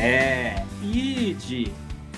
É, 0.00 0.64
ide, 0.80 1.72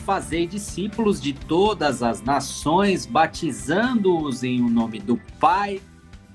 fazei 0.05 0.47
discípulos 0.47 1.19
de 1.19 1.33
todas 1.33 2.03
as 2.03 2.21
nações, 2.21 3.07
batizando-os 3.07 4.45
em 4.45 4.61
o 4.61 4.69
nome 4.69 5.01
do 5.01 5.17
Pai 5.39 5.81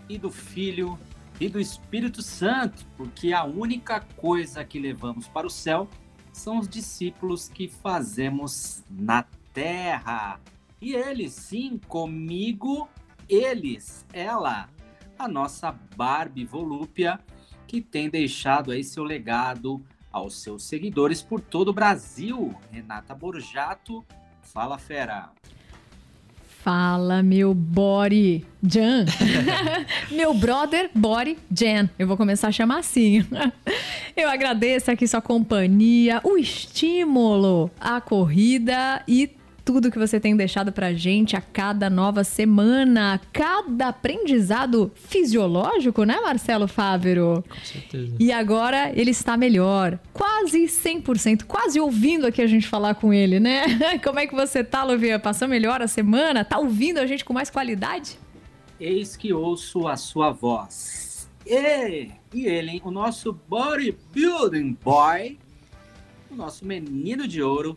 e 0.09 0.17
do 0.17 0.31
Filho 0.31 0.97
e 1.39 1.47
do 1.47 1.59
Espírito 1.59 2.23
Santo, 2.23 2.83
porque 2.97 3.31
a 3.31 3.43
única 3.43 3.99
coisa 4.17 4.65
que 4.65 4.79
levamos 4.79 5.27
para 5.27 5.45
o 5.45 5.49
céu 5.49 5.87
são 6.33 6.57
os 6.57 6.67
discípulos 6.67 7.47
que 7.47 7.67
fazemos 7.67 8.83
na 8.89 9.23
terra. 9.53 10.39
E 10.81 10.95
eles, 10.95 11.33
sim, 11.33 11.79
comigo, 11.87 12.89
eles, 13.29 14.03
ela, 14.11 14.67
a 15.17 15.27
nossa 15.27 15.71
Barbie 15.95 16.43
Volúpia, 16.43 17.19
que 17.67 17.81
tem 17.81 18.09
deixado 18.09 18.71
aí 18.71 18.83
seu 18.83 19.03
legado 19.03 19.85
aos 20.15 20.41
seus 20.41 20.63
seguidores 20.63 21.21
por 21.21 21.41
todo 21.41 21.67
o 21.67 21.73
Brasil. 21.73 22.55
Renata 22.71 23.13
Borjato, 23.13 24.01
fala 24.41 24.77
fera. 24.77 25.29
Fala, 26.63 27.21
meu 27.21 27.53
body 27.53 28.45
Jan. 28.63 29.05
meu 30.09 30.33
brother 30.33 30.89
body 30.95 31.37
Jan. 31.51 31.89
Eu 31.99 32.07
vou 32.07 32.15
começar 32.15 32.47
a 32.47 32.51
chamar 32.51 32.79
assim. 32.79 33.25
Eu 34.15 34.29
agradeço 34.29 34.89
aqui 34.89 35.05
sua 35.05 35.21
companhia, 35.21 36.21
o 36.23 36.37
estímulo, 36.37 37.69
a 37.77 37.99
corrida 37.99 39.03
e 39.05 39.27
tudo 39.65 39.89
que 39.89 39.97
você 39.97 40.19
tem 40.19 40.37
deixado 40.37 40.71
pra 40.71 40.93
gente 40.93 41.35
a 41.35 41.41
cada 41.41 41.89
nova 41.89 42.23
semana, 42.23 43.19
cada 43.33 43.87
aprendizado 43.87 44.91
fisiológico, 44.93 46.03
né, 46.03 46.21
Marcelo 46.21 46.67
Fávero? 46.67 47.43
Com 47.49 47.65
certeza. 47.65 48.15
E 48.19 48.31
agora 48.31 48.91
ele 48.95 49.09
está 49.09 49.35
melhor, 49.35 49.99
quase 50.13 50.65
100%, 50.65 51.45
quase 51.45 51.79
ouvindo 51.79 52.27
aqui 52.27 52.43
a 52.43 52.47
gente 52.47 52.67
falar 52.67 52.93
com 52.93 53.11
ele, 53.11 53.39
né? 53.39 53.97
Como 54.03 54.19
é 54.19 54.27
que 54.27 54.35
você 54.35 54.63
tá, 54.63 54.83
Luvia? 54.83 55.17
Passou 55.17 55.47
melhor 55.47 55.81
a 55.81 55.87
semana? 55.87 56.45
Tá 56.45 56.59
ouvindo 56.59 56.99
a 56.99 57.07
gente 57.07 57.25
com 57.25 57.33
mais 57.33 57.49
qualidade? 57.49 58.19
Eis 58.79 59.15
que 59.17 59.33
ouço 59.33 59.87
a 59.87 59.97
sua 59.97 60.31
voz. 60.31 61.27
E, 61.43 62.11
e 62.33 62.45
ele, 62.45 62.71
hein? 62.71 62.81
o 62.83 62.91
nosso 62.91 63.33
bodybuilding 63.49 64.77
boy, 64.83 65.39
o 66.29 66.35
nosso 66.35 66.65
menino 66.65 67.27
de 67.27 67.41
ouro, 67.41 67.75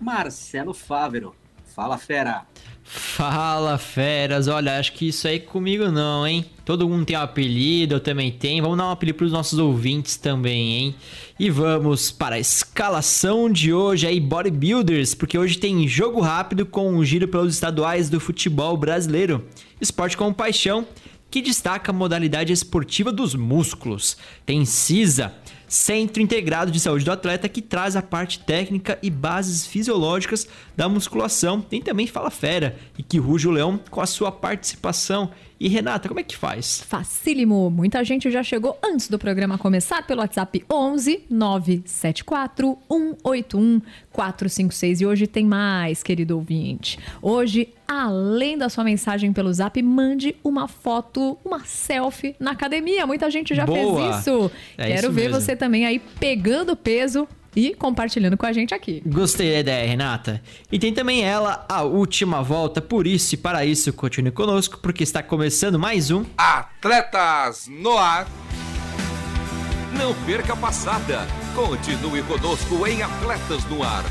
Marcelo 0.00 0.74
Fávero. 0.74 1.34
Fala, 1.74 1.98
fera. 1.98 2.46
Fala, 2.82 3.76
feras. 3.76 4.48
Olha, 4.48 4.78
acho 4.78 4.92
que 4.92 5.08
isso 5.08 5.26
aí 5.26 5.40
comigo 5.40 5.90
não, 5.90 6.26
hein? 6.26 6.46
Todo 6.64 6.88
mundo 6.88 7.04
tem 7.04 7.16
um 7.16 7.20
apelido, 7.20 7.96
eu 7.96 8.00
também 8.00 8.30
tenho. 8.30 8.62
Vamos 8.62 8.78
dar 8.78 8.86
um 8.86 8.90
apelido 8.92 9.18
para 9.18 9.26
os 9.26 9.32
nossos 9.32 9.58
ouvintes 9.58 10.16
também, 10.16 10.72
hein? 10.72 10.94
E 11.38 11.50
vamos 11.50 12.10
para 12.10 12.36
a 12.36 12.38
escalação 12.38 13.50
de 13.50 13.74
hoje 13.74 14.06
aí, 14.06 14.20
Bodybuilders, 14.20 15.14
porque 15.14 15.36
hoje 15.36 15.58
tem 15.58 15.86
jogo 15.86 16.20
rápido 16.20 16.64
com 16.64 16.94
um 16.94 17.04
giro 17.04 17.28
pelos 17.28 17.52
estaduais 17.52 18.08
do 18.08 18.20
futebol 18.20 18.76
brasileiro. 18.76 19.44
Esporte 19.80 20.16
com 20.16 20.32
paixão, 20.32 20.86
que 21.30 21.42
destaca 21.42 21.90
a 21.90 21.94
modalidade 21.94 22.52
esportiva 22.52 23.12
dos 23.12 23.34
músculos. 23.34 24.16
Tem 24.46 24.64
CISA, 24.64 25.34
Centro 25.68 26.22
Integrado 26.22 26.70
de 26.70 26.78
Saúde 26.78 27.04
do 27.04 27.12
Atleta, 27.12 27.48
que 27.48 27.60
traz 27.60 27.96
a 27.96 28.02
parte 28.02 28.38
técnica 28.40 28.98
e 29.02 29.10
bases 29.10 29.66
fisiológicas 29.66 30.46
da 30.76 30.88
musculação. 30.88 31.60
Tem 31.60 31.82
também 31.82 32.06
Fala 32.06 32.30
Fera 32.30 32.76
e 32.96 33.02
que 33.02 33.18
ruge 33.18 33.48
o 33.48 33.50
leão 33.50 33.78
com 33.90 34.00
a 34.00 34.06
sua 34.06 34.30
participação. 34.30 35.30
E 35.58 35.68
Renata, 35.68 36.06
como 36.06 36.20
é 36.20 36.22
que 36.22 36.36
faz? 36.36 36.82
Facílimo. 36.82 37.70
Muita 37.70 38.04
gente 38.04 38.30
já 38.30 38.42
chegou 38.42 38.78
antes 38.84 39.08
do 39.08 39.18
programa 39.18 39.56
começar 39.56 40.06
pelo 40.06 40.20
WhatsApp 40.20 40.62
11 40.70 41.24
974 41.30 42.76
181 42.90 43.80
456. 44.12 45.00
E 45.00 45.06
hoje 45.06 45.26
tem 45.26 45.46
mais, 45.46 46.02
querido 46.02 46.36
ouvinte. 46.36 46.98
Hoje, 47.22 47.68
além 47.88 48.58
da 48.58 48.68
sua 48.68 48.84
mensagem 48.84 49.32
pelo 49.32 49.50
Zap, 49.52 49.80
mande 49.82 50.36
uma 50.44 50.68
foto, 50.68 51.38
uma 51.42 51.60
selfie 51.64 52.36
na 52.38 52.50
academia. 52.50 53.06
Muita 53.06 53.30
gente 53.30 53.54
já 53.54 53.64
Boa. 53.64 53.98
fez 54.10 54.20
isso. 54.20 54.50
É 54.76 54.88
Quero 54.88 54.98
isso 55.06 55.12
ver 55.12 55.28
mesmo. 55.28 55.40
você 55.40 55.56
também 55.56 55.86
aí 55.86 55.98
pegando 56.20 56.76
peso 56.76 57.26
e 57.56 57.74
compartilhando 57.74 58.36
com 58.36 58.44
a 58.44 58.52
gente 58.52 58.74
aqui. 58.74 59.02
Gostei 59.06 59.50
da 59.54 59.60
ideia, 59.60 59.88
Renata. 59.88 60.42
E 60.70 60.78
tem 60.78 60.92
também 60.92 61.24
ela, 61.24 61.64
a 61.66 61.82
última 61.82 62.42
volta. 62.42 62.82
Por 62.82 63.06
isso 63.06 63.34
e 63.34 63.38
para 63.38 63.64
isso, 63.64 63.92
continue 63.94 64.30
conosco, 64.30 64.78
porque 64.82 65.02
está 65.02 65.22
começando 65.22 65.78
mais 65.78 66.10
um. 66.10 66.24
Atletas 66.36 67.66
no 67.68 67.96
Ar. 67.96 68.28
Não 69.98 70.14
perca 70.26 70.52
a 70.52 70.56
passada. 70.56 71.26
Continue 71.54 72.22
conosco 72.24 72.86
em 72.86 73.02
Atletas 73.02 73.64
no 73.64 73.82
Ar. 73.82 74.04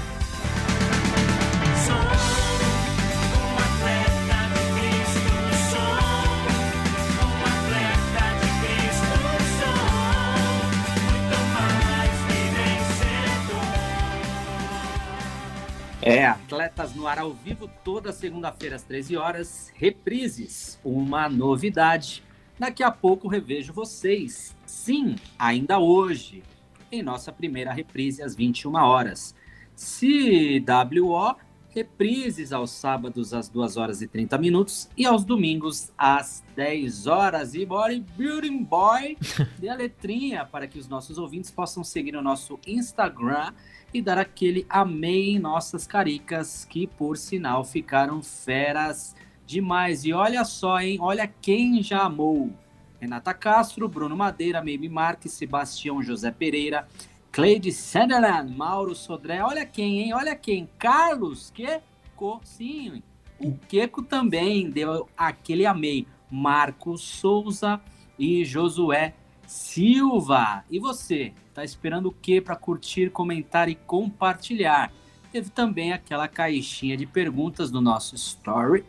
É, 16.07 16.23
Atletas 16.23 16.93
no 16.93 17.07
ar 17.07 17.17
ao 17.17 17.33
vivo 17.33 17.67
toda 17.83 18.13
segunda-feira 18.13 18.75
às 18.75 18.83
13 18.83 19.17
horas, 19.17 19.71
reprises, 19.73 20.79
uma 20.85 21.27
novidade. 21.27 22.21
Daqui 22.59 22.83
a 22.83 22.91
pouco 22.91 23.27
revejo 23.27 23.73
vocês. 23.73 24.55
Sim, 24.67 25.15
ainda 25.37 25.79
hoje, 25.79 26.43
em 26.91 27.01
nossa 27.01 27.31
primeira 27.31 27.73
reprise 27.73 28.21
às 28.21 28.35
21 28.35 28.75
horas. 28.75 29.33
CWO, 29.75 31.37
reprises 31.69 32.53
aos 32.53 32.69
sábados 32.69 33.33
às 33.33 33.49
2 33.49 33.75
horas 33.75 34.03
e 34.03 34.07
30 34.07 34.37
minutos 34.37 34.87
e 34.95 35.07
aos 35.07 35.25
domingos 35.25 35.91
às 35.97 36.43
10 36.55 37.07
horas. 37.07 37.55
E 37.55 37.65
Bodybuilding 37.65 38.63
Boy, 38.63 39.17
dê 39.57 39.69
a 39.69 39.75
letrinha 39.75 40.45
para 40.45 40.67
que 40.67 40.77
os 40.77 40.87
nossos 40.87 41.17
ouvintes 41.17 41.49
possam 41.49 41.83
seguir 41.83 42.15
o 42.15 42.21
nosso 42.21 42.59
Instagram 42.67 43.51
e 43.97 44.01
dar 44.01 44.17
aquele 44.17 44.65
amei 44.69 45.29
em 45.31 45.39
nossas 45.39 45.87
caricas, 45.87 46.65
que 46.65 46.85
por 46.85 47.17
sinal 47.17 47.63
ficaram 47.63 48.21
feras 48.21 49.15
demais. 49.45 50.03
E 50.03 50.11
olha 50.11 50.43
só, 50.43 50.79
hein? 50.79 50.97
Olha 50.99 51.27
quem 51.27 51.81
já 51.81 52.03
amou. 52.03 52.51
Renata 52.99 53.33
Castro, 53.33 53.87
Bruno 53.87 54.15
Madeira, 54.15 54.61
Maybe 54.61 54.89
Marques, 54.89 55.31
Sebastião 55.31 56.03
José 56.03 56.29
Pereira, 56.29 56.87
Cleide 57.31 57.71
Sunderland, 57.71 58.53
Mauro 58.53 58.93
Sodré. 58.93 59.41
Olha 59.41 59.65
quem, 59.65 60.01
hein? 60.01 60.13
Olha 60.13 60.35
quem. 60.35 60.69
Carlos 60.77 61.49
Queco, 61.51 62.41
sim. 62.43 63.01
O 63.39 63.53
Queco 63.53 64.01
também 64.01 64.69
deu 64.69 65.07
aquele 65.15 65.65
amei. 65.65 66.05
Marcos 66.29 67.01
Souza 67.01 67.79
e 68.19 68.43
Josué 68.43 69.13
Silva. 69.45 70.63
E 70.69 70.79
você? 70.79 71.33
Tá 71.53 71.63
esperando 71.63 72.07
o 72.07 72.11
que 72.11 72.41
para 72.41 72.55
curtir, 72.55 73.09
comentar 73.09 73.69
e 73.69 73.75
compartilhar? 73.75 74.91
Teve 75.31 75.49
também 75.49 75.93
aquela 75.93 76.27
caixinha 76.27 76.95
de 76.95 77.05
perguntas 77.05 77.69
do 77.71 77.81
nosso 77.81 78.15
story. 78.15 78.85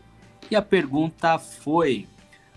E 0.50 0.56
a 0.56 0.62
pergunta 0.62 1.38
foi: 1.38 2.06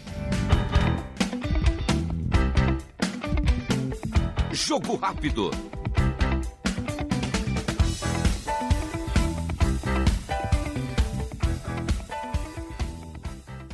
Jogo 4.66 4.94
rápido. 4.96 5.50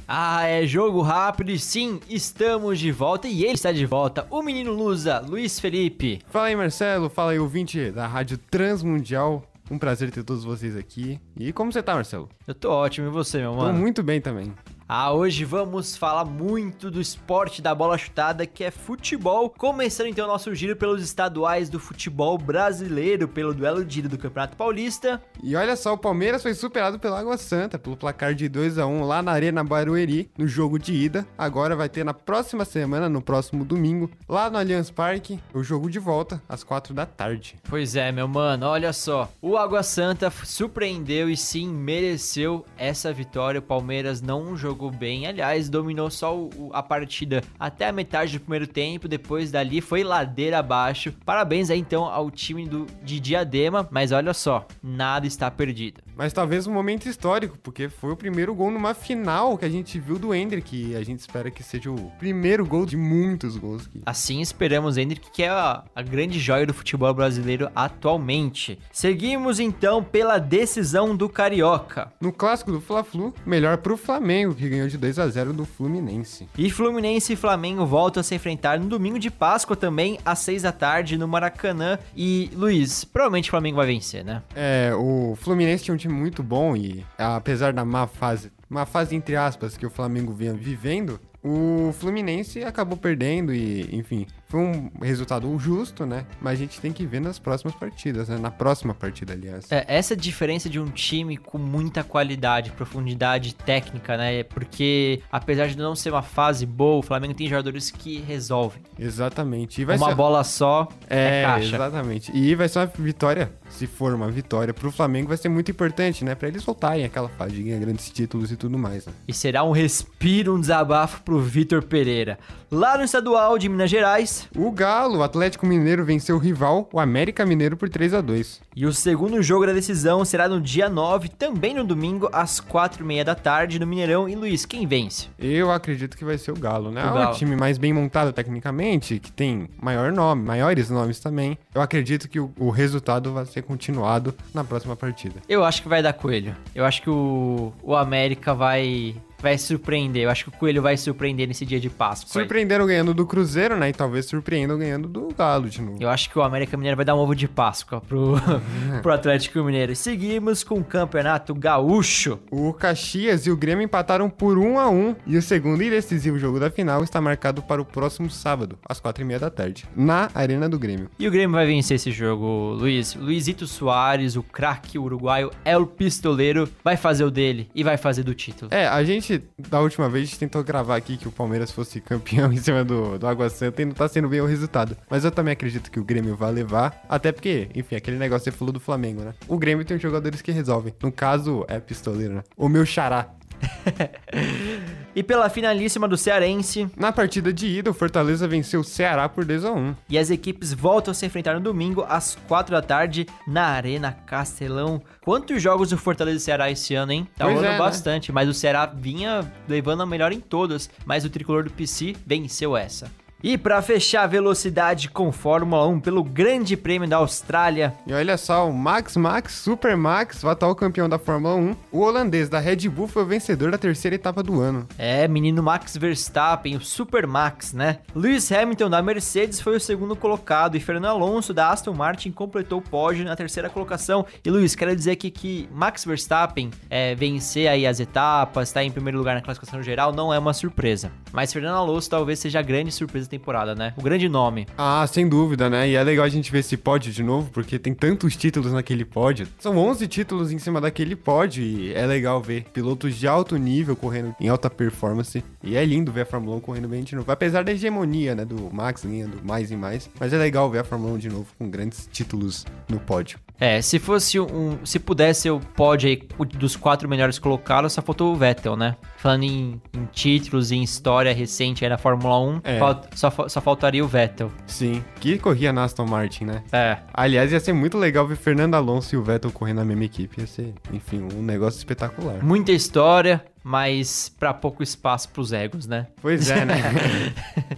Ah, 0.08 0.46
é 0.46 0.64
jogo 0.66 1.02
rápido 1.02 1.50
e 1.50 1.58
sim, 1.58 1.98
estamos 2.08 2.78
de 2.78 2.92
volta 2.92 3.26
e 3.26 3.42
ele 3.44 3.54
está 3.54 3.72
de 3.72 3.84
volta. 3.84 4.26
O 4.30 4.40
menino 4.40 4.72
Lusa, 4.72 5.18
Luiz 5.18 5.58
Felipe. 5.58 6.20
Fala 6.28 6.46
aí, 6.46 6.56
Marcelo. 6.56 7.10
Fala 7.10 7.32
aí, 7.32 7.38
ouvinte 7.40 7.90
da 7.90 8.06
Rádio 8.06 8.38
Transmundial. 8.38 9.42
Um 9.68 9.78
prazer 9.78 10.12
ter 10.12 10.22
todos 10.22 10.44
vocês 10.44 10.76
aqui. 10.76 11.20
E 11.36 11.52
como 11.52 11.72
você 11.72 11.82
tá, 11.82 11.94
Marcelo? 11.94 12.28
Eu 12.46 12.54
tô 12.54 12.70
ótimo, 12.70 13.08
e 13.08 13.10
você, 13.10 13.38
meu 13.38 13.50
Tô 13.50 13.56
mano? 13.58 13.78
muito 13.78 14.00
bem 14.00 14.20
também. 14.20 14.52
Ah, 14.88 15.12
hoje 15.12 15.44
vamos 15.44 15.96
falar 15.96 16.24
muito 16.24 16.92
do 16.92 17.00
esporte 17.00 17.60
da 17.60 17.74
bola 17.74 17.98
chutada, 17.98 18.46
que 18.46 18.62
é 18.62 18.70
futebol. 18.70 19.50
Começando 19.50 20.06
então 20.06 20.26
o 20.26 20.28
nosso 20.28 20.54
giro 20.54 20.76
pelos 20.76 21.02
estaduais 21.02 21.68
do 21.68 21.80
futebol 21.80 22.38
brasileiro, 22.38 23.26
pelo 23.26 23.52
duelo 23.52 23.84
de 23.84 23.98
ida 23.98 24.08
do 24.08 24.16
Campeonato 24.16 24.56
Paulista. 24.56 25.20
E 25.42 25.56
olha 25.56 25.74
só, 25.74 25.94
o 25.94 25.98
Palmeiras 25.98 26.40
foi 26.40 26.54
superado 26.54 27.00
pela 27.00 27.18
Água 27.18 27.36
Santa, 27.36 27.80
pelo 27.80 27.96
placar 27.96 28.32
de 28.32 28.48
2 28.48 28.78
a 28.78 28.86
1 28.86 29.02
lá 29.02 29.20
na 29.22 29.32
Arena 29.32 29.64
Barueri, 29.64 30.30
no 30.38 30.46
jogo 30.46 30.78
de 30.78 30.94
ida. 30.94 31.26
Agora 31.36 31.74
vai 31.74 31.88
ter 31.88 32.04
na 32.04 32.14
próxima 32.14 32.64
semana, 32.64 33.08
no 33.08 33.20
próximo 33.20 33.64
domingo, 33.64 34.08
lá 34.28 34.48
no 34.48 34.56
Allianz 34.56 34.88
Parque, 34.88 35.40
o 35.52 35.64
jogo 35.64 35.90
de 35.90 35.98
volta, 35.98 36.40
às 36.48 36.62
4 36.62 36.94
da 36.94 37.04
tarde. 37.04 37.56
Pois 37.68 37.96
é, 37.96 38.12
meu 38.12 38.28
mano, 38.28 38.66
olha 38.66 38.92
só. 38.92 39.28
O 39.42 39.56
Água 39.56 39.82
Santa 39.82 40.30
surpreendeu 40.44 41.28
e 41.28 41.36
sim 41.36 41.68
mereceu 41.68 42.64
essa 42.78 43.12
vitória. 43.12 43.58
O 43.58 43.62
Palmeiras 43.62 44.22
não 44.22 44.56
jogou 44.56 44.75
bem, 44.90 45.26
aliás, 45.26 45.68
dominou 45.68 46.10
só 46.10 46.36
o- 46.36 46.70
a 46.72 46.82
partida 46.82 47.42
até 47.58 47.88
a 47.88 47.92
metade 47.92 48.38
do 48.38 48.40
primeiro 48.40 48.66
tempo. 48.66 49.08
Depois 49.08 49.50
dali 49.50 49.80
foi 49.80 50.04
ladeira 50.04 50.58
abaixo. 50.58 51.12
Parabéns 51.24 51.70
aí 51.70 51.78
então 51.78 52.04
ao 52.04 52.30
time 52.30 52.68
do, 52.68 52.86
de 53.02 53.18
Diadema, 53.18 53.88
mas 53.90 54.12
olha 54.12 54.32
só, 54.34 54.66
nada 54.82 55.26
está 55.26 55.50
perdido. 55.50 56.00
Mas 56.16 56.32
talvez 56.32 56.66
um 56.66 56.72
momento 56.72 57.06
histórico, 57.06 57.58
porque 57.62 57.90
foi 57.90 58.12
o 58.12 58.16
primeiro 58.16 58.54
gol 58.54 58.70
numa 58.70 58.94
final 58.94 59.58
que 59.58 59.66
a 59.66 59.68
gente 59.68 60.00
viu 60.00 60.18
do 60.18 60.34
Hendrick. 60.34 60.90
E 60.90 60.96
a 60.96 61.04
gente 61.04 61.20
espera 61.20 61.50
que 61.50 61.62
seja 61.62 61.90
o 61.90 62.10
primeiro 62.18 62.64
gol 62.64 62.86
de 62.86 62.96
muitos 62.96 63.58
gols. 63.58 63.86
Que... 63.86 64.00
Assim 64.06 64.40
esperamos, 64.40 64.96
Hendrick, 64.96 65.30
que 65.30 65.42
é 65.42 65.50
a, 65.50 65.84
a 65.94 66.02
grande 66.02 66.38
joia 66.38 66.66
do 66.66 66.72
futebol 66.72 67.12
brasileiro 67.12 67.70
atualmente. 67.76 68.78
Seguimos 68.90 69.60
então 69.60 70.02
pela 70.02 70.38
decisão 70.38 71.14
do 71.14 71.28
Carioca. 71.28 72.10
No 72.18 72.32
clássico 72.32 72.72
do 72.72 72.80
Fla-Flu, 72.80 73.34
melhor 73.44 73.76
pro 73.78 73.96
Flamengo, 73.96 74.54
que 74.54 74.68
ganhou 74.68 74.88
de 74.88 74.96
2 74.96 75.18
a 75.18 75.28
0 75.28 75.52
do 75.52 75.66
Fluminense. 75.66 76.48
E 76.56 76.70
Fluminense 76.70 77.34
e 77.34 77.36
Flamengo 77.36 77.84
voltam 77.84 78.22
a 78.22 78.24
se 78.24 78.34
enfrentar 78.34 78.80
no 78.80 78.86
domingo 78.86 79.18
de 79.18 79.30
Páscoa 79.30 79.76
também, 79.76 80.18
às 80.24 80.38
6 80.38 80.62
da 80.62 80.72
tarde, 80.72 81.18
no 81.18 81.28
Maracanã. 81.28 81.98
E, 82.16 82.50
Luiz, 82.54 83.04
provavelmente 83.04 83.48
o 83.48 83.50
Flamengo 83.50 83.76
vai 83.76 83.86
vencer, 83.86 84.24
né? 84.24 84.42
É, 84.54 84.92
o 84.94 85.36
Fluminense 85.36 85.84
tinha 85.84 85.94
um 85.94 85.98
time 85.98 86.05
muito 86.08 86.42
bom 86.42 86.76
e 86.76 87.04
apesar 87.18 87.72
da 87.72 87.84
má 87.84 88.06
fase, 88.06 88.52
má 88.68 88.84
fase 88.86 89.14
entre 89.14 89.36
aspas 89.36 89.76
que 89.76 89.86
o 89.86 89.90
Flamengo 89.90 90.32
vinha 90.32 90.54
vivendo, 90.54 91.20
o 91.42 91.92
Fluminense 91.92 92.64
acabou 92.64 92.96
perdendo 92.98 93.54
e, 93.54 93.88
enfim, 93.94 94.26
foi 94.48 94.58
um 94.60 94.90
resultado 95.00 95.56
justo, 95.60 96.04
né? 96.04 96.26
Mas 96.40 96.54
a 96.54 96.56
gente 96.56 96.80
tem 96.80 96.92
que 96.92 97.06
ver 97.06 97.20
nas 97.20 97.38
próximas 97.38 97.72
partidas, 97.76 98.28
né? 98.28 98.36
Na 98.36 98.50
próxima 98.50 98.92
partida, 98.92 99.32
aliás. 99.32 99.70
É, 99.70 99.84
essa 99.86 100.16
diferença 100.16 100.68
de 100.68 100.80
um 100.80 100.86
time 100.86 101.36
com 101.36 101.56
muita 101.56 102.02
qualidade, 102.02 102.72
profundidade 102.72 103.54
técnica, 103.54 104.16
né? 104.16 104.42
Porque, 104.42 105.22
apesar 105.30 105.68
de 105.68 105.76
não 105.76 105.94
ser 105.94 106.10
uma 106.10 106.22
fase 106.22 106.66
boa, 106.66 106.98
o 106.98 107.02
Flamengo 107.02 107.34
tem 107.34 107.46
jogadores 107.48 107.92
que 107.92 108.18
resolvem. 108.22 108.82
Exatamente. 108.98 109.80
E 109.80 109.84
uma 109.84 109.98
ser... 109.98 110.14
bola 110.16 110.42
só 110.42 110.88
é, 111.08 111.42
É, 111.42 111.44
caixa. 111.44 111.76
exatamente. 111.76 112.36
E 112.36 112.56
vai 112.56 112.68
ser 112.68 112.80
uma 112.80 112.86
vitória, 112.86 113.52
se 113.68 113.86
for 113.86 114.14
uma 114.14 114.30
vitória 114.30 114.72
pro 114.72 114.90
Flamengo, 114.90 115.28
vai 115.28 115.36
ser 115.36 115.48
muito 115.48 115.70
importante, 115.70 116.24
né? 116.24 116.34
Pra 116.34 116.48
eles 116.48 116.64
voltarem 116.64 117.10
de 117.50 117.62
ganhar 117.62 117.78
grandes 117.78 118.10
títulos 118.10 118.50
e 118.50 118.56
tudo 118.56 118.78
mais, 118.78 119.06
né? 119.06 119.12
E 119.26 119.32
será 119.32 119.64
um 119.64 119.72
respiro, 119.72 120.54
um 120.54 120.60
desabafo 120.60 121.22
pro 121.22 121.40
Vitor 121.40 121.82
Pereira. 121.82 122.38
Lá 122.70 122.98
no 122.98 123.04
estadual 123.04 123.56
de 123.58 123.68
Minas 123.68 123.88
Gerais, 123.88 124.48
O 124.56 124.72
Galo, 124.72 125.18
o 125.18 125.22
Atlético 125.22 125.64
Mineiro, 125.64 126.04
venceu 126.04 126.34
o 126.34 126.38
rival, 126.38 126.88
o 126.92 126.98
América 126.98 127.46
Mineiro, 127.46 127.76
por 127.76 127.88
3 127.88 128.14
a 128.14 128.20
2 128.20 128.60
E 128.74 128.84
o 128.84 128.92
segundo 128.92 129.40
jogo 129.40 129.66
da 129.66 129.72
decisão 129.72 130.24
será 130.24 130.48
no 130.48 130.60
dia 130.60 130.88
9, 130.88 131.28
também 131.28 131.74
no 131.74 131.84
domingo, 131.84 132.28
às 132.32 132.60
4h30 132.60 133.22
da 133.22 133.34
tarde, 133.36 133.78
no 133.78 133.86
Mineirão. 133.86 134.28
E 134.28 134.34
Luiz, 134.34 134.66
quem 134.66 134.84
vence? 134.84 135.28
Eu 135.38 135.70
acredito 135.70 136.16
que 136.16 136.24
vai 136.24 136.36
ser 136.38 136.50
o 136.50 136.56
Galo, 136.56 136.90
né? 136.90 137.04
O 137.04 137.08
é 137.08 137.12
Galo. 137.12 137.30
um 137.30 137.34
time 137.34 137.54
mais 137.54 137.78
bem 137.78 137.92
montado 137.92 138.32
tecnicamente, 138.32 139.20
que 139.20 139.30
tem 139.30 139.68
maior 139.80 140.10
nome, 140.10 140.42
maiores 140.42 140.90
nomes 140.90 141.20
também. 141.20 141.56
Eu 141.72 141.80
acredito 141.80 142.28
que 142.28 142.40
o, 142.40 142.50
o 142.58 142.70
resultado 142.70 143.32
vai 143.32 143.46
ser 143.46 143.55
continuado 143.62 144.34
na 144.54 144.64
próxima 144.64 144.96
partida. 144.96 145.40
Eu 145.48 145.64
acho 145.64 145.82
que 145.82 145.88
vai 145.88 146.02
dar 146.02 146.12
coelho. 146.12 146.54
Eu 146.74 146.84
acho 146.84 147.02
que 147.02 147.10
o, 147.10 147.72
o 147.82 147.94
América 147.94 148.54
vai, 148.54 149.14
vai 149.40 149.58
surpreender. 149.58 150.24
Eu 150.24 150.30
acho 150.30 150.44
que 150.44 150.50
o 150.50 150.58
Coelho 150.58 150.82
vai 150.82 150.96
surpreender 150.96 151.46
nesse 151.46 151.64
dia 151.64 151.80
de 151.80 151.90
Páscoa. 151.90 152.28
aí. 152.28 152.32
Surpreenderam 152.32 152.86
ganhando 152.86 153.14
do 153.14 153.26
Cruzeiro, 153.26 153.76
né? 153.76 153.88
E 153.88 153.92
talvez 153.92 154.26
surpreendam 154.26 154.78
ganhando 154.78 155.08
do 155.08 155.28
Galo 155.36 155.68
de 155.68 155.82
novo. 155.82 155.98
Eu 156.00 156.08
acho 156.08 156.30
que 156.30 156.38
o 156.38 156.42
América 156.42 156.76
Mineiro 156.76 156.96
vai 156.96 157.04
dar 157.04 157.14
um 157.14 157.18
ovo 157.18 157.34
de 157.34 157.48
Páscoa 157.48 158.00
pro, 158.00 158.34
pro 159.02 159.12
Atlético 159.12 159.62
Mineiro. 159.62 159.94
Seguimos 159.94 160.62
com 160.64 160.78
o 160.78 160.84
Campeonato 160.84 161.54
Gaúcho. 161.54 162.38
O 162.50 162.72
Caxias 162.72 163.46
e 163.46 163.50
o 163.50 163.56
Grêmio 163.56 163.84
empataram 163.84 164.28
por 164.28 164.58
1 164.58 164.78
a 164.78 164.88
1 164.88 165.16
e 165.26 165.36
o 165.36 165.42
segundo 165.42 165.82
e 165.82 165.90
decisivo 165.90 166.38
jogo 166.38 166.58
da 166.58 166.70
final 166.70 167.02
está 167.02 167.20
marcado 167.20 167.62
para 167.62 167.80
o 167.80 167.84
próximo 167.84 168.30
sábado, 168.30 168.78
às 168.88 169.00
4h30 169.00 169.38
da 169.38 169.50
tarde, 169.50 169.84
na 169.94 170.30
Arena 170.34 170.68
do 170.68 170.78
Grêmio. 170.78 171.10
E 171.18 171.26
o 171.26 171.30
Grêmio 171.30 171.54
vai 171.56 171.66
vencer 171.66 171.96
esse 171.96 172.10
jogo, 172.10 172.74
Luiz. 172.74 173.14
Luizito 173.14 173.66
Soares, 173.66 174.36
o 174.36 174.42
craque 174.42 174.98
uruguaio, 174.98 175.50
é 175.64 175.76
o 175.76 175.86
pistoleiro, 175.86 176.68
vai 176.82 176.96
fazer 176.96 177.24
o 177.24 177.30
dele 177.30 177.68
e 177.74 177.82
vai 177.82 177.96
fazer 177.96 178.22
do 178.22 178.34
título. 178.34 178.72
É, 178.72 178.86
a 178.86 179.02
gente, 179.04 179.35
da 179.58 179.80
última 179.80 180.08
vez, 180.08 180.24
a 180.24 180.26
gente 180.26 180.38
tentou 180.38 180.62
gravar 180.62 180.96
aqui 180.96 181.16
que 181.16 181.28
o 181.28 181.32
Palmeiras 181.32 181.70
fosse 181.70 182.00
campeão 182.00 182.50
em 182.52 182.56
cima 182.56 182.84
do, 182.84 183.18
do 183.18 183.26
Água 183.26 183.48
Santa 183.48 183.82
e 183.82 183.84
não 183.84 183.92
tá 183.92 184.08
sendo 184.08 184.28
bem 184.28 184.40
o 184.40 184.46
resultado. 184.46 184.96
Mas 185.08 185.24
eu 185.24 185.30
também 185.30 185.52
acredito 185.52 185.90
que 185.90 186.00
o 186.00 186.04
Grêmio 186.04 186.36
vai 186.36 186.52
levar, 186.52 187.04
até 187.08 187.32
porque, 187.32 187.68
enfim, 187.74 187.96
aquele 187.96 188.18
negócio 188.18 188.44
que 188.44 188.50
você 188.50 188.56
falou 188.56 188.72
do 188.72 188.80
Flamengo, 188.80 189.22
né? 189.22 189.34
O 189.48 189.58
Grêmio 189.58 189.84
tem 189.84 189.98
jogadores 189.98 190.42
que 190.42 190.50
resolvem. 190.52 190.94
No 191.02 191.12
caso, 191.12 191.64
é 191.68 191.78
pistoleiro, 191.78 192.34
né? 192.34 192.42
O 192.56 192.68
meu 192.68 192.86
xará. 192.86 193.30
E 195.16 195.22
pela 195.22 195.48
finalíssima 195.48 196.06
do 196.06 196.14
Cearense, 196.14 196.90
Na 196.94 197.10
partida 197.10 197.50
de 197.50 197.66
ida, 197.66 197.90
o 197.90 197.94
Fortaleza 197.94 198.46
venceu 198.46 198.80
o 198.80 198.84
Ceará 198.84 199.26
por 199.30 199.46
2 199.46 199.64
a 199.64 199.72
1 199.72 199.96
e 200.10 200.18
as 200.18 200.28
equipes 200.28 200.74
voltam 200.74 201.10
a 201.10 201.14
se 201.14 201.24
enfrentar 201.24 201.54
no 201.54 201.60
domingo 201.60 202.04
às 202.06 202.36
4 202.46 202.72
da 202.72 202.82
tarde 202.82 203.26
na 203.48 203.64
Arena 203.64 204.12
Castelão. 204.12 205.00
Quantos 205.22 205.62
jogos 205.62 205.90
o 205.90 205.96
Fortaleza 205.96 206.36
e 206.36 206.36
o 206.36 206.40
Ceará 206.40 206.70
esse 206.70 206.94
ano, 206.94 207.12
hein? 207.12 207.26
Tá 207.34 207.46
Pois 207.46 207.56
rolando 207.56 207.74
é, 207.74 207.78
né? 207.78 207.78
bastante, 207.78 208.30
mas 208.30 208.46
o 208.46 208.52
Ceará 208.52 208.84
vinha 208.84 209.50
levando 209.66 210.02
a 210.02 210.06
melhor 210.06 210.32
em 210.32 210.40
todas, 210.40 210.90
mas 211.06 211.24
o 211.24 211.30
tricolor 211.30 211.64
do 211.64 211.70
PC 211.70 212.14
venceu 212.26 212.76
essa. 212.76 213.10
E 213.46 213.56
pra 213.56 213.80
fechar 213.80 214.24
a 214.24 214.26
velocidade 214.26 215.08
com 215.08 215.30
Fórmula 215.30 215.86
1 215.86 216.00
pelo 216.00 216.24
Grande 216.24 216.76
Prêmio 216.76 217.08
da 217.08 217.18
Austrália, 217.18 217.94
E 218.04 218.12
olha 218.12 218.36
só, 218.36 218.68
o 218.68 218.72
Max 218.72 219.16
Max, 219.16 219.52
Super 219.52 219.96
Max, 219.96 220.42
o 220.42 220.48
atual 220.48 220.74
campeão 220.74 221.08
da 221.08 221.16
Fórmula 221.16 221.54
1, 221.54 221.76
o 221.92 222.00
holandês 222.00 222.48
da 222.48 222.58
Red 222.58 222.88
Bull 222.88 223.06
foi 223.06 223.22
o 223.22 223.26
vencedor 223.26 223.70
da 223.70 223.78
terceira 223.78 224.16
etapa 224.16 224.42
do 224.42 224.60
ano. 224.60 224.88
É, 224.98 225.28
menino 225.28 225.62
Max 225.62 225.96
Verstappen, 225.96 226.74
o 226.74 226.80
Super 226.80 227.24
Max, 227.24 227.72
né? 227.72 228.00
Lewis 228.16 228.50
Hamilton 228.50 228.90
da 228.90 229.00
Mercedes 229.00 229.60
foi 229.60 229.76
o 229.76 229.80
segundo 229.80 230.16
colocado 230.16 230.76
e 230.76 230.80
Fernando 230.80 231.06
Alonso 231.12 231.54
da 231.54 231.70
Aston 231.70 231.94
Martin 231.94 232.32
completou 232.32 232.80
o 232.80 232.82
pódio 232.82 233.24
na 233.24 233.36
terceira 233.36 233.70
colocação. 233.70 234.26
E 234.44 234.50
Luiz, 234.50 234.74
quero 234.74 234.96
dizer 234.96 235.12
aqui 235.12 235.30
que 235.30 235.68
Max 235.70 236.04
Verstappen 236.04 236.68
é, 236.90 237.14
vencer 237.14 237.68
aí 237.68 237.86
as 237.86 238.00
etapas, 238.00 238.70
estar 238.70 238.82
em 238.82 238.90
primeiro 238.90 239.18
lugar 239.18 239.36
na 239.36 239.40
classificação 239.40 239.80
geral 239.84 240.12
não 240.12 240.34
é 240.34 240.38
uma 240.40 240.52
surpresa. 240.52 241.12
Mas 241.32 241.52
Fernando 241.52 241.76
Alonso 241.76 242.10
talvez 242.10 242.40
seja 242.40 242.58
a 242.58 242.62
grande 242.62 242.90
surpresa 242.90 243.35
temporada, 243.38 243.74
né? 243.74 243.92
O 243.96 244.02
grande 244.02 244.28
nome. 244.28 244.66
Ah, 244.76 245.06
sem 245.06 245.28
dúvida, 245.28 245.68
né? 245.70 245.88
E 245.88 245.94
é 245.94 246.02
legal 246.02 246.24
a 246.24 246.28
gente 246.28 246.50
ver 246.50 246.60
esse 246.60 246.76
pódio 246.76 247.12
de 247.12 247.22
novo, 247.22 247.50
porque 247.50 247.78
tem 247.78 247.94
tantos 247.94 248.36
títulos 248.36 248.72
naquele 248.72 249.04
pódio. 249.04 249.46
São 249.58 249.76
11 249.76 250.06
títulos 250.08 250.52
em 250.52 250.58
cima 250.58 250.80
daquele 250.80 251.16
pódio 251.16 251.62
e 251.62 251.92
é 251.94 252.06
legal 252.06 252.40
ver 252.40 252.64
pilotos 252.72 253.14
de 253.14 253.26
alto 253.26 253.56
nível 253.56 253.96
correndo 253.96 254.34
em 254.40 254.48
alta 254.48 254.70
performance. 254.70 255.42
E 255.62 255.76
é 255.76 255.84
lindo 255.84 256.12
ver 256.12 256.22
a 256.22 256.26
Fórmula 256.26 256.56
1 256.56 256.60
correndo 256.60 256.88
bem 256.88 257.02
de 257.02 257.14
novo. 257.14 257.30
Apesar 257.30 257.64
da 257.64 257.72
hegemonia, 257.72 258.34
né, 258.34 258.44
do 258.44 258.72
Max 258.72 259.04
ganhando 259.04 259.40
mais 259.42 259.70
e 259.70 259.76
mais. 259.76 260.10
Mas 260.18 260.32
é 260.32 260.38
legal 260.38 260.70
ver 260.70 260.80
a 260.80 260.84
Fórmula 260.84 261.14
1 261.14 261.18
de 261.18 261.28
novo 261.28 261.46
com 261.58 261.68
grandes 261.68 262.08
títulos 262.12 262.64
no 262.88 262.98
pódio. 262.98 263.38
É, 263.58 263.80
se 263.80 263.98
fosse 263.98 264.38
um. 264.38 264.78
Se 264.84 264.98
pudesse 264.98 265.48
o 265.50 265.58
pódio 265.60 266.08
aí 266.08 266.22
dos 266.58 266.76
quatro 266.76 267.08
melhores 267.08 267.38
colocados, 267.38 267.92
só 267.94 268.02
faltou 268.02 268.32
o 268.32 268.36
Vettel, 268.36 268.76
né? 268.76 268.96
Falando 269.16 269.44
em, 269.44 269.80
em 269.94 270.04
títulos 270.12 270.70
e 270.70 270.76
em 270.76 270.82
história 270.82 271.32
recente 271.34 271.84
aí 271.84 271.88
na 271.88 271.96
Fórmula 271.98 272.38
1, 272.38 272.60
É. 272.64 272.78
só, 273.14 273.30
só 273.48 273.60
faltaria 273.60 274.04
o 274.04 274.08
Vettel. 274.08 274.52
Sim, 274.66 275.02
que 275.20 275.38
corria 275.38 275.72
na 275.72 275.84
Aston 275.84 276.06
Martin, 276.06 276.44
né? 276.44 276.62
É. 276.70 276.98
Aliás, 277.12 277.50
ia 277.50 277.58
ser 277.60 277.72
muito 277.72 277.96
legal 277.98 278.26
ver 278.26 278.36
Fernando 278.36 278.74
Alonso 278.74 279.14
e 279.14 279.18
o 279.18 279.22
Vettel 279.22 279.50
correndo 279.50 279.78
na 279.78 279.84
mesma 279.84 280.04
equipe. 280.04 280.40
Ia 280.40 280.46
ser, 280.46 280.74
enfim, 280.92 281.26
um 281.34 281.42
negócio 281.42 281.78
espetacular. 281.78 282.44
Muita 282.44 282.72
história, 282.72 283.44
mas 283.64 284.28
pra 284.38 284.52
pouco 284.54 284.82
espaço 284.82 285.28
pros 285.30 285.52
egos, 285.52 285.86
né? 285.86 286.06
Pois 286.20 286.50
é, 286.50 286.64
né? 286.64 286.76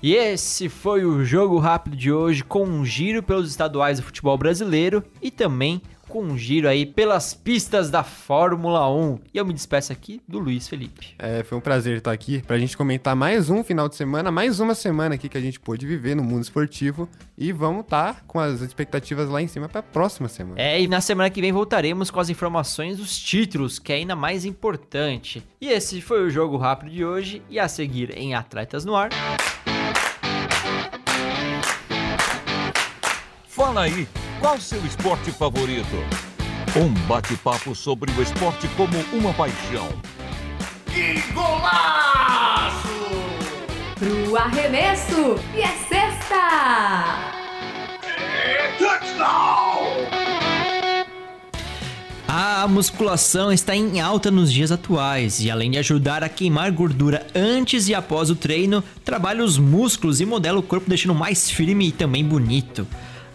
E 0.00 0.14
esse 0.14 0.68
foi 0.68 1.04
o 1.04 1.24
jogo 1.24 1.58
rápido 1.58 1.96
de 1.96 2.12
hoje, 2.12 2.44
com 2.44 2.62
um 2.62 2.84
giro 2.84 3.20
pelos 3.20 3.50
estaduais 3.50 3.98
do 3.98 4.04
futebol 4.04 4.38
brasileiro 4.38 5.02
e 5.20 5.28
também 5.28 5.82
com 6.08 6.22
um 6.22 6.38
giro 6.38 6.68
aí 6.68 6.86
pelas 6.86 7.34
pistas 7.34 7.90
da 7.90 8.04
Fórmula 8.04 8.88
1. 8.90 9.18
E 9.34 9.38
eu 9.38 9.44
me 9.44 9.52
despeço 9.52 9.92
aqui 9.92 10.22
do 10.26 10.38
Luiz 10.38 10.68
Felipe. 10.68 11.14
É, 11.18 11.42
foi 11.42 11.58
um 11.58 11.60
prazer 11.60 11.98
estar 11.98 12.12
aqui 12.12 12.40
pra 12.42 12.58
gente 12.58 12.76
comentar 12.76 13.14
mais 13.14 13.50
um 13.50 13.62
final 13.62 13.88
de 13.88 13.96
semana, 13.96 14.30
mais 14.30 14.60
uma 14.60 14.74
semana 14.74 15.16
aqui 15.16 15.28
que 15.28 15.36
a 15.36 15.40
gente 15.40 15.58
pôde 15.58 15.84
viver 15.84 16.14
no 16.14 16.22
mundo 16.22 16.44
esportivo. 16.44 17.08
E 17.36 17.52
vamos 17.52 17.82
estar 17.82 18.24
com 18.26 18.38
as 18.38 18.60
expectativas 18.60 19.28
lá 19.28 19.42
em 19.42 19.48
cima 19.48 19.68
pra 19.68 19.82
próxima 19.82 20.28
semana. 20.28 20.60
É, 20.60 20.80
e 20.80 20.86
na 20.86 21.00
semana 21.00 21.28
que 21.28 21.40
vem 21.40 21.52
voltaremos 21.52 22.08
com 22.08 22.20
as 22.20 22.30
informações 22.30 22.98
dos 22.98 23.18
títulos, 23.18 23.78
que 23.80 23.92
é 23.92 23.96
ainda 23.96 24.16
mais 24.16 24.44
importante. 24.44 25.42
E 25.60 25.68
esse 25.68 26.00
foi 26.00 26.24
o 26.24 26.30
jogo 26.30 26.56
rápido 26.56 26.90
de 26.90 27.04
hoje, 27.04 27.42
e 27.50 27.58
a 27.58 27.68
seguir 27.68 28.16
em 28.16 28.34
Atletas 28.34 28.84
no 28.84 28.94
Ar. 28.94 29.10
Fala 33.58 33.82
aí, 33.82 34.06
qual 34.38 34.56
seu 34.60 34.86
esporte 34.86 35.32
favorito? 35.32 35.96
Um 36.76 36.94
bate-papo 37.08 37.74
sobre 37.74 38.08
o 38.12 38.22
esporte 38.22 38.68
como 38.76 38.96
uma 39.12 39.34
paixão. 39.34 39.88
Pro 43.96 44.36
arremesso 44.36 45.34
e 45.56 45.60
é 45.60 45.76
sexta! 45.88 47.18
A 52.28 52.68
musculação 52.68 53.52
está 53.52 53.74
em 53.74 54.00
alta 54.00 54.30
nos 54.30 54.52
dias 54.52 54.70
atuais 54.70 55.40
e, 55.40 55.50
além 55.50 55.72
de 55.72 55.78
ajudar 55.78 56.22
a 56.22 56.28
queimar 56.28 56.70
gordura 56.70 57.26
antes 57.34 57.88
e 57.88 57.94
após 57.94 58.30
o 58.30 58.36
treino, 58.36 58.84
trabalha 59.04 59.42
os 59.42 59.58
músculos 59.58 60.20
e 60.20 60.26
modela 60.26 60.60
o 60.60 60.62
corpo 60.62 60.88
deixando 60.88 61.14
mais 61.14 61.50
firme 61.50 61.88
e 61.88 61.92
também 61.92 62.24
bonito. 62.24 62.86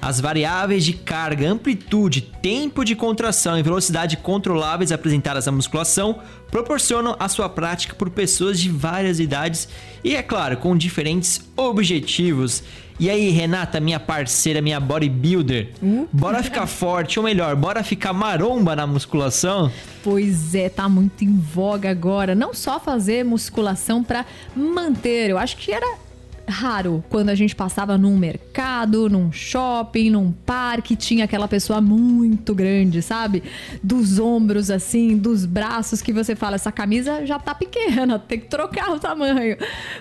As 0.04 0.20
variáveis 0.20 0.84
de 0.84 0.92
carga, 0.92 1.50
amplitude, 1.50 2.20
tempo 2.20 2.84
de 2.84 2.94
contração 2.94 3.58
e 3.58 3.64
velocidade 3.64 4.18
controláveis 4.18 4.92
apresentadas 4.92 5.46
na 5.46 5.54
musculação 5.54 6.20
proporcionam 6.52 7.16
a 7.18 7.30
sua 7.30 7.48
prática 7.48 7.96
por 7.96 8.10
pessoas 8.10 8.60
de 8.60 8.70
várias 8.70 9.22
idades 9.22 9.70
e, 10.04 10.14
é 10.14 10.22
claro, 10.22 10.58
com 10.58 10.76
diferentes 10.76 11.50
objetivos. 11.56 12.64
E 13.00 13.10
aí, 13.10 13.30
Renata, 13.30 13.80
minha 13.80 13.98
parceira, 13.98 14.62
minha 14.62 14.78
bodybuilder, 14.78 15.70
bora 16.12 16.44
ficar 16.44 16.68
forte, 16.68 17.18
ou 17.18 17.24
melhor, 17.24 17.56
bora 17.56 17.82
ficar 17.82 18.12
maromba 18.12 18.76
na 18.76 18.86
musculação? 18.86 19.72
Pois 20.04 20.54
é, 20.54 20.68
tá 20.68 20.90
muito 20.90 21.24
em 21.24 21.34
voga 21.40 21.90
agora. 21.90 22.36
Não 22.36 22.54
só 22.54 22.78
fazer 22.78 23.24
musculação 23.24 24.04
pra 24.04 24.26
manter. 24.54 25.30
Eu 25.30 25.38
acho 25.38 25.56
que 25.56 25.72
era 25.72 26.03
raro 26.48 27.04
quando 27.10 27.30
a 27.30 27.36
gente 27.36 27.56
passava 27.56 27.98
num 27.98 28.18
mercado, 28.18 29.10
num 29.10 29.32
shopping, 29.32 30.10
num 30.10 30.32
parque, 30.32 30.96
tinha 30.96 31.26
aquela 31.26 31.48
pessoa 31.48 31.82
muito 31.82 32.54
grande, 32.54 33.02
sabe? 33.02 33.44
Dos 33.82 34.20
ombros 34.20 34.70
assim, 34.70 35.18
dos 35.18 35.46
braços 35.46 36.02
que 36.02 36.14
você 36.14 36.36
fala, 36.36 36.56
essa 36.56 36.72
camisa 36.72 37.26
já 37.26 37.40
tá 37.40 37.56
pequena, 37.56 38.20
tem 38.20 38.40
que 38.40 38.48
trocar 38.48 38.92
o 38.92 39.00
tamanho. 39.00 39.58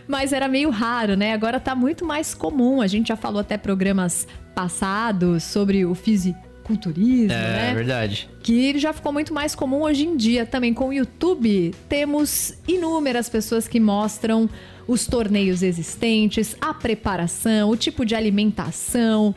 Mas 0.07 0.33
era 0.33 0.49
meio 0.49 0.71
raro, 0.71 1.17
né? 1.17 1.33
Agora 1.33 1.61
tá 1.61 1.75
muito 1.75 2.05
mais 2.05 2.35
comum. 2.35 2.81
A 2.81 2.87
gente 2.87 3.09
já 3.09 3.17
falou 3.17 3.41
até 3.41 3.57
programas 3.57 4.27
passados 4.55 5.45
sobre 5.45 5.85
o 5.85 5.95
fisiculturismo, 5.95 7.29
né? 7.29 7.71
É 7.71 7.75
verdade. 7.75 8.29
que 8.43 8.79
já 8.79 8.93
ficou 8.93 9.13
muito 9.13 9.33
mais 9.33 9.55
comum 9.55 9.83
hoje 9.83 10.07
em 10.07 10.17
dia 10.17 10.45
também 10.45 10.75
com 10.75 10.89
o 10.89 10.93
YouTube. 10.93 11.75
Temos 11.89 12.55
inúmeras 12.67 13.29
pessoas 13.29 13.67
que 13.67 13.81
mostram 13.81 14.49
os 14.87 15.07
torneios 15.07 15.63
existentes, 15.63 16.57
a 16.61 16.75
preparação, 16.75 17.71
o 17.71 17.77
tipo 17.77 18.05
de 18.05 18.15
alimentação, 18.15 19.35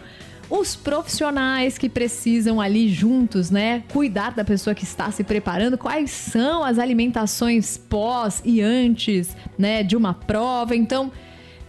os 0.49 0.75
profissionais 0.75 1.77
que 1.77 1.89
precisam 1.89 2.61
ali 2.61 2.89
juntos, 2.89 3.49
né, 3.49 3.83
cuidar 3.91 4.31
da 4.31 4.43
pessoa 4.43 4.75
que 4.75 4.83
está 4.83 5.11
se 5.11 5.23
preparando, 5.23 5.77
quais 5.77 6.11
são 6.11 6.63
as 6.63 6.77
alimentações 6.77 7.77
pós 7.77 8.41
e 8.45 8.61
antes, 8.61 9.35
né, 9.57 9.83
de 9.83 9.95
uma 9.95 10.13
prova. 10.13 10.75
Então, 10.75 11.11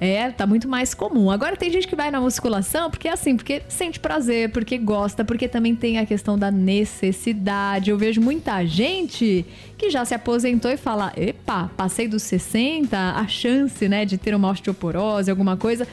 é, 0.00 0.31
tá 0.31 0.47
muito 0.47 0.69
mais 0.69 0.93
comum. 0.93 1.31
Agora 1.31 1.57
tem 1.57 1.71
gente 1.71 1.88
que 1.88 1.97
vai 1.97 2.11
na 2.11 2.21
musculação 2.21 2.91
porque 2.91 3.09
é 3.09 3.12
assim, 3.12 3.37
porque 3.37 3.62
sente 3.69 3.99
prazer, 3.99 4.50
porque 4.50 4.76
gosta, 4.76 5.25
porque 5.25 5.49
também 5.49 5.75
tem 5.75 5.99
a 5.99 6.05
questão 6.05 6.38
da 6.38 6.50
necessidade. 6.50 7.91
Eu 7.91 7.97
vejo 7.97 8.21
muita 8.21 8.65
gente 8.67 9.47
que 9.79 9.91
já 9.91 10.05
se 10.05 10.15
aposentou 10.15 10.71
e 10.71 10.76
fala: 10.76 11.12
"Epa, 11.17 11.71
passei 11.76 12.07
dos 12.07 12.23
60, 12.25 12.97
a 12.97 13.26
chance, 13.26 13.88
né, 13.88 14.05
de 14.05 14.19
ter 14.19 14.35
uma 14.35 14.50
osteoporose, 14.50 15.31
alguma 15.31 15.57
coisa, 15.57 15.88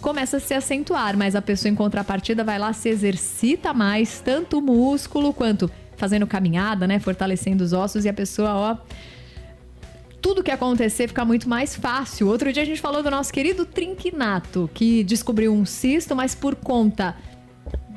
começa 0.00 0.36
a 0.36 0.40
se 0.40 0.54
acentuar, 0.54 1.16
mas 1.16 1.34
a 1.34 1.42
pessoa 1.42 1.70
em 1.70 1.74
contrapartida 1.74 2.44
vai 2.44 2.58
lá 2.58 2.72
se 2.72 2.88
exercita 2.88 3.74
mais, 3.74 4.20
tanto 4.20 4.58
o 4.58 4.62
músculo 4.62 5.32
quanto 5.32 5.68
fazendo 5.96 6.28
caminhada, 6.28 6.86
né, 6.86 7.00
fortalecendo 7.00 7.64
os 7.64 7.72
ossos 7.72 8.04
e 8.04 8.08
a 8.08 8.14
pessoa, 8.14 8.54
ó, 8.54 8.76
tudo 10.28 10.42
que 10.42 10.50
acontecer 10.50 11.08
fica 11.08 11.24
muito 11.24 11.48
mais 11.48 11.74
fácil. 11.74 12.28
Outro 12.28 12.52
dia 12.52 12.62
a 12.62 12.66
gente 12.66 12.82
falou 12.82 13.02
do 13.02 13.10
nosso 13.10 13.32
querido 13.32 13.64
Trinquinato, 13.64 14.68
que 14.74 15.02
descobriu 15.02 15.54
um 15.54 15.64
cisto, 15.64 16.14
mas 16.14 16.34
por 16.34 16.54
conta 16.54 17.16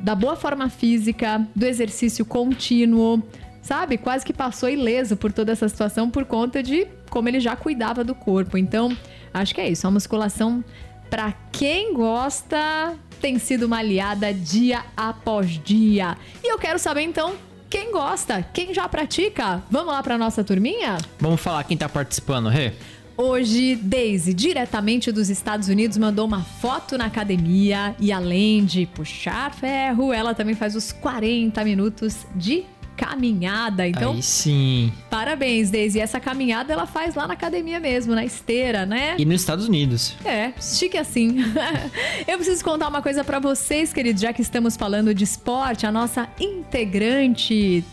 da 0.01 0.15
boa 0.15 0.38
forma 0.38 0.69
física, 0.69 1.45
do 1.53 1.65
exercício 1.65 2.23
contínuo, 2.23 3.21
sabe? 3.61 3.97
Quase 3.97 4.23
que 4.23 4.31
passou 4.31 4.69
ileso 4.69 5.17
por 5.17 5.33
toda 5.33 5.51
essa 5.51 5.67
situação 5.67 6.09
por 6.09 6.23
conta 6.23 6.63
de 6.63 6.88
como 7.09 7.27
ele 7.27 7.41
já 7.41 7.53
cuidava 7.53 8.01
do 8.01 8.15
corpo. 8.15 8.57
Então, 8.57 8.95
acho 9.33 9.53
que 9.53 9.59
é 9.59 9.69
isso. 9.69 9.85
A 9.85 9.91
musculação, 9.91 10.63
pra 11.09 11.33
quem 11.51 11.93
gosta, 11.93 12.95
tem 13.19 13.39
sido 13.39 13.63
uma 13.63 13.79
aliada 13.79 14.33
dia 14.33 14.85
após 14.95 15.50
dia. 15.61 16.17
E 16.41 16.50
eu 16.50 16.57
quero 16.57 16.79
saber 16.79 17.01
então. 17.01 17.50
Quem 17.71 17.89
gosta? 17.89 18.43
Quem 18.43 18.73
já 18.73 18.89
pratica? 18.89 19.63
Vamos 19.71 19.93
lá 19.93 20.03
pra 20.03 20.17
nossa 20.17 20.43
turminha? 20.43 20.97
Vamos 21.17 21.39
falar 21.39 21.63
quem 21.63 21.77
tá 21.77 21.87
participando, 21.87 22.49
Rê? 22.49 22.73
Hoje, 23.15 23.77
Daisy, 23.77 24.33
diretamente 24.33 25.09
dos 25.09 25.29
Estados 25.29 25.69
Unidos, 25.69 25.97
mandou 25.97 26.25
uma 26.25 26.41
foto 26.41 26.97
na 26.97 27.05
academia 27.05 27.95
e 27.97 28.11
além 28.11 28.65
de 28.65 28.85
puxar 28.87 29.53
ferro, 29.53 30.11
ela 30.11 30.35
também 30.35 30.53
faz 30.53 30.75
os 30.75 30.91
40 30.91 31.63
minutos 31.63 32.25
de 32.35 32.65
caminhada. 33.01 33.88
Então, 33.88 34.13
Aí 34.13 34.22
sim. 34.22 34.93
parabéns, 35.10 35.72
Daisy. 35.72 36.00
Essa 36.00 36.20
caminhada 36.20 36.72
ela 36.72 36.86
faz 36.86 37.15
lá 37.15 37.27
na 37.27 37.34
academia 37.34 37.79
mesmo, 37.79 38.13
na 38.13 38.24
esteira, 38.24 38.86
né? 38.86 39.15
E 39.17 39.25
nos 39.25 39.41
Estados 39.41 39.67
Unidos. 39.67 40.15
É, 40.24 40.53
chique 40.62 40.98
assim. 40.98 41.38
Eu 42.27 42.38
preciso 42.38 42.63
contar 42.63 42.88
uma 42.88 43.01
coisa 43.01 43.24
pra 43.24 43.39
vocês, 43.39 43.91
queridos, 43.91 44.22
já 44.22 44.31
que 44.31 44.43
estamos 44.43 44.77
falando 44.77 45.15
de 45.15 45.24
esporte, 45.24 45.88
a 45.88 45.91
nossa 45.91 46.29
integrante 46.39 47.84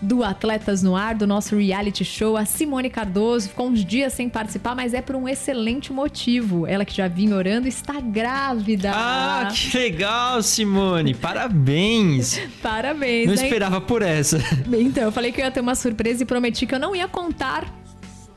do 0.00 0.22
Atletas 0.22 0.82
no 0.82 0.94
Ar, 0.94 1.14
do 1.14 1.26
nosso 1.26 1.56
reality 1.56 2.04
show, 2.04 2.36
a 2.36 2.44
Simone 2.44 2.90
Cardoso, 2.90 3.48
ficou 3.48 3.68
uns 3.68 3.84
dias 3.84 4.12
sem 4.12 4.28
participar, 4.28 4.74
mas 4.74 4.92
é 4.94 5.00
por 5.00 5.16
um 5.16 5.28
excelente 5.28 5.92
motivo. 5.92 6.66
Ela 6.66 6.84
que 6.84 6.94
já 6.94 7.08
vinha 7.08 7.34
orando 7.34 7.66
está 7.66 8.00
grávida. 8.00 8.92
Ah, 8.94 9.48
que 9.52 9.76
legal, 9.78 10.42
Simone. 10.42 11.14
Parabéns. 11.14 12.40
Parabéns, 12.62 13.26
Não 13.26 13.34
hein? 13.34 13.44
esperava 13.44 13.80
por 13.80 14.02
essa. 14.02 14.38
Então, 14.72 15.04
eu 15.04 15.12
falei 15.12 15.32
que 15.32 15.40
eu 15.40 15.44
ia 15.44 15.50
ter 15.50 15.60
uma 15.60 15.74
surpresa 15.74 16.22
e 16.22 16.26
prometi 16.26 16.66
que 16.66 16.74
eu 16.74 16.78
não 16.80 16.94
ia 16.94 17.08
contar 17.08 17.64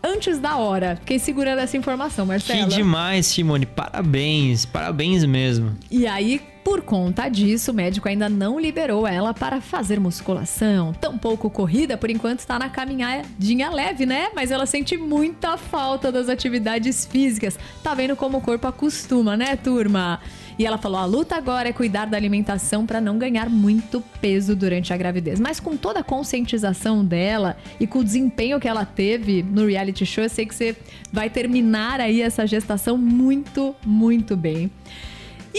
antes 0.03 0.39
da 0.39 0.55
hora. 0.55 0.95
Fiquei 0.95 1.19
segurando 1.19 1.59
essa 1.59 1.75
informação, 1.75 2.25
Que 2.25 2.31
Marcela. 2.31 2.67
demais, 2.67 3.27
Simone. 3.27 3.65
Parabéns. 3.65 4.65
Parabéns 4.65 5.25
mesmo. 5.25 5.75
E 5.91 6.07
aí, 6.07 6.41
Por 6.63 6.81
conta 6.81 7.29
disso, 7.29 7.71
o 7.71 7.73
médico 7.73 8.07
ainda 8.07 8.27
não 8.27 8.59
liberou 8.59 9.07
ela 9.07 9.33
para 9.33 9.61
fazer 9.61 9.99
musculação. 9.99 10.93
Tampouco 10.93 11.49
corrida, 11.49 11.97
por 11.97 12.09
enquanto 12.09 12.39
está 12.39 12.59
na 12.59 12.69
caminhadinha 12.69 13.69
leve, 13.69 14.05
né? 14.05 14.29
Mas 14.35 14.51
ela 14.51 14.65
sente 14.65 14.97
muita 14.97 15.57
falta 15.57 16.11
das 16.11 16.29
atividades 16.29 17.05
físicas. 17.05 17.57
Tá 17.81 17.93
vendo 17.93 18.15
como 18.15 18.37
o 18.37 18.41
corpo 18.41 18.67
acostuma, 18.67 19.37
né, 19.37 19.55
turma? 19.55 20.19
E 20.59 20.65
ela 20.65 20.77
falou: 20.77 20.99
a 20.99 21.05
luta 21.05 21.37
agora 21.37 21.69
é 21.69 21.73
cuidar 21.73 22.05
da 22.05 22.17
alimentação 22.17 22.85
para 22.85 22.99
não 22.99 23.17
ganhar 23.17 23.49
muito 23.49 24.03
peso 24.19 24.53
durante 24.53 24.93
a 24.93 24.97
gravidez. 24.97 25.39
Mas 25.39 25.59
com 25.61 25.77
toda 25.77 26.01
a 26.01 26.03
conscientização 26.03 27.03
dela 27.03 27.55
e 27.79 27.87
com 27.87 27.99
o 27.99 28.03
desempenho 28.03 28.59
que 28.59 28.67
ela 28.67 28.85
teve 28.85 29.41
no 29.41 29.65
reality 29.65 30.05
show, 30.05 30.25
eu 30.25 30.29
sei 30.29 30.45
que 30.45 30.53
você 30.53 30.75
vai 31.13 31.29
terminar 31.29 32.01
aí 32.01 32.21
essa 32.21 32.45
gestação 32.45 32.97
muito, 32.97 33.73
muito 33.85 34.35
bem. 34.35 34.69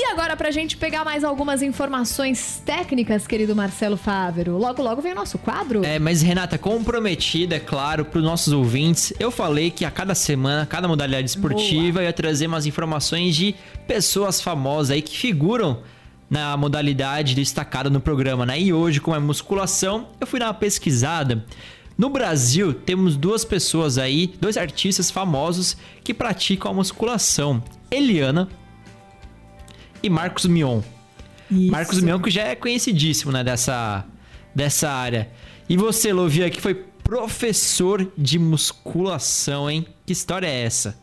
E 0.02 0.04
agora, 0.07 0.35
pra 0.35 0.50
gente 0.50 0.78
pegar 0.78 1.04
mais 1.04 1.23
algumas 1.23 1.61
informações 1.61 2.62
técnicas, 2.64 3.26
querido 3.26 3.54
Marcelo 3.54 3.99
Fávero, 3.99 4.57
logo 4.57 4.83
logo 4.83 5.02
vem 5.02 5.12
o 5.12 5.14
nosso 5.14 5.37
quadro. 5.37 5.85
É, 5.85 5.99
mas 5.99 6.23
Renata, 6.23 6.57
comprometida, 6.57 7.57
é 7.57 7.61
claro, 7.61 8.07
para 8.07 8.19
os 8.19 8.25
nossos 8.25 8.50
ouvintes, 8.50 9.12
eu 9.21 9.30
falei 9.30 9.71
que 9.71 9.85
a 9.85 9.90
cada 9.90 10.14
semana, 10.14 10.64
cada 10.64 10.88
modalidade 10.88 11.28
esportiva, 11.28 12.00
eu 12.00 12.04
ia 12.04 12.14
trazer 12.14 12.47
umas 12.47 12.64
informações 12.64 13.37
de 13.37 13.54
pessoas 13.87 14.40
famosas 14.40 14.92
aí 14.92 15.02
que 15.02 15.19
figuram 15.19 15.83
na 16.30 16.57
modalidade 16.57 17.35
destacada 17.35 17.90
no 17.90 18.00
programa, 18.00 18.47
né? 18.47 18.59
E 18.59 18.73
hoje, 18.73 19.02
como 19.02 19.14
é 19.14 19.19
musculação, 19.19 20.09
eu 20.19 20.26
fui 20.26 20.40
dar 20.40 20.47
uma 20.47 20.54
pesquisada. 20.54 21.45
No 21.99 22.09
Brasil, 22.09 22.73
temos 22.73 23.19
duas 23.19 23.45
pessoas 23.45 23.99
aí, 23.99 24.33
dois 24.40 24.57
artistas 24.57 25.11
famosos 25.11 25.76
que 26.02 26.14
praticam 26.14 26.71
a 26.71 26.75
musculação. 26.75 27.62
Eliana 27.90 28.49
e 30.02 30.11
Marcos 30.11 30.47
Mion. 30.47 30.80
Isso. 31.50 31.71
Marcos 31.71 32.00
Mion 32.00 32.21
que 32.21 32.30
já 32.30 32.42
é 32.42 32.54
conhecidíssimo, 32.54 33.33
né, 33.33 33.42
dessa, 33.42 34.04
dessa 34.54 34.90
área. 34.90 35.30
E 35.69 35.76
você, 35.76 36.12
Lovia, 36.12 36.50
que 36.50 36.61
foi 36.61 36.75
professor 36.75 38.11
de 38.16 38.38
musculação, 38.38 39.69
hein? 39.69 39.87
Que 40.07 40.12
história 40.12 40.47
é 40.47 40.62
essa? 40.62 40.99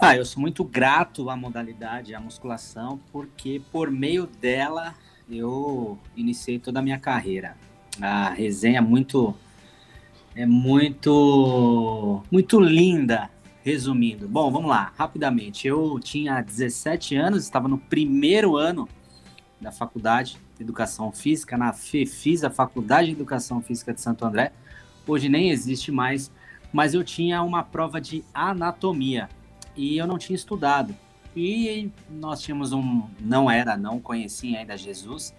Ah, 0.00 0.16
eu 0.16 0.24
sou 0.24 0.40
muito 0.40 0.62
grato 0.62 1.30
à 1.30 1.36
modalidade, 1.36 2.14
à 2.14 2.20
musculação, 2.20 3.00
porque 3.10 3.60
por 3.72 3.90
meio 3.90 4.26
dela 4.26 4.94
eu 5.30 5.98
iniciei 6.16 6.58
toda 6.58 6.80
a 6.80 6.82
minha 6.82 6.98
carreira. 6.98 7.56
A 8.00 8.30
resenha 8.30 8.78
é 8.78 8.80
muito 8.80 9.34
é 10.36 10.44
muito 10.44 12.22
muito 12.30 12.60
linda, 12.60 13.30
resumindo. 13.64 14.28
Bom, 14.28 14.52
vamos 14.52 14.68
lá, 14.68 14.92
rapidamente. 14.94 15.66
Eu 15.66 15.98
tinha 15.98 16.42
17 16.42 17.16
anos, 17.16 17.44
estava 17.44 17.66
no 17.66 17.78
primeiro 17.78 18.58
ano 18.58 18.86
da 19.58 19.72
faculdade 19.72 20.36
de 20.54 20.62
Educação 20.62 21.10
Física, 21.10 21.56
na 21.56 21.72
FEFIS, 21.72 22.44
a 22.44 22.50
Faculdade 22.50 23.06
de 23.06 23.14
Educação 23.14 23.62
Física 23.62 23.94
de 23.94 24.02
Santo 24.02 24.22
André. 24.22 24.52
Hoje 25.06 25.30
nem 25.30 25.48
existe 25.48 25.90
mais, 25.90 26.30
mas 26.70 26.92
eu 26.92 27.02
tinha 27.02 27.42
uma 27.42 27.62
prova 27.62 28.02
de 28.02 28.22
anatomia 28.34 29.30
e 29.74 29.96
eu 29.96 30.06
não 30.06 30.18
tinha 30.18 30.36
estudado. 30.36 30.94
E 31.34 31.90
nós 32.10 32.42
tínhamos 32.42 32.70
um, 32.74 33.08
não 33.18 33.50
era, 33.50 33.78
não 33.78 33.98
conhecia 33.98 34.58
ainda 34.58 34.76
Jesus, 34.76 35.34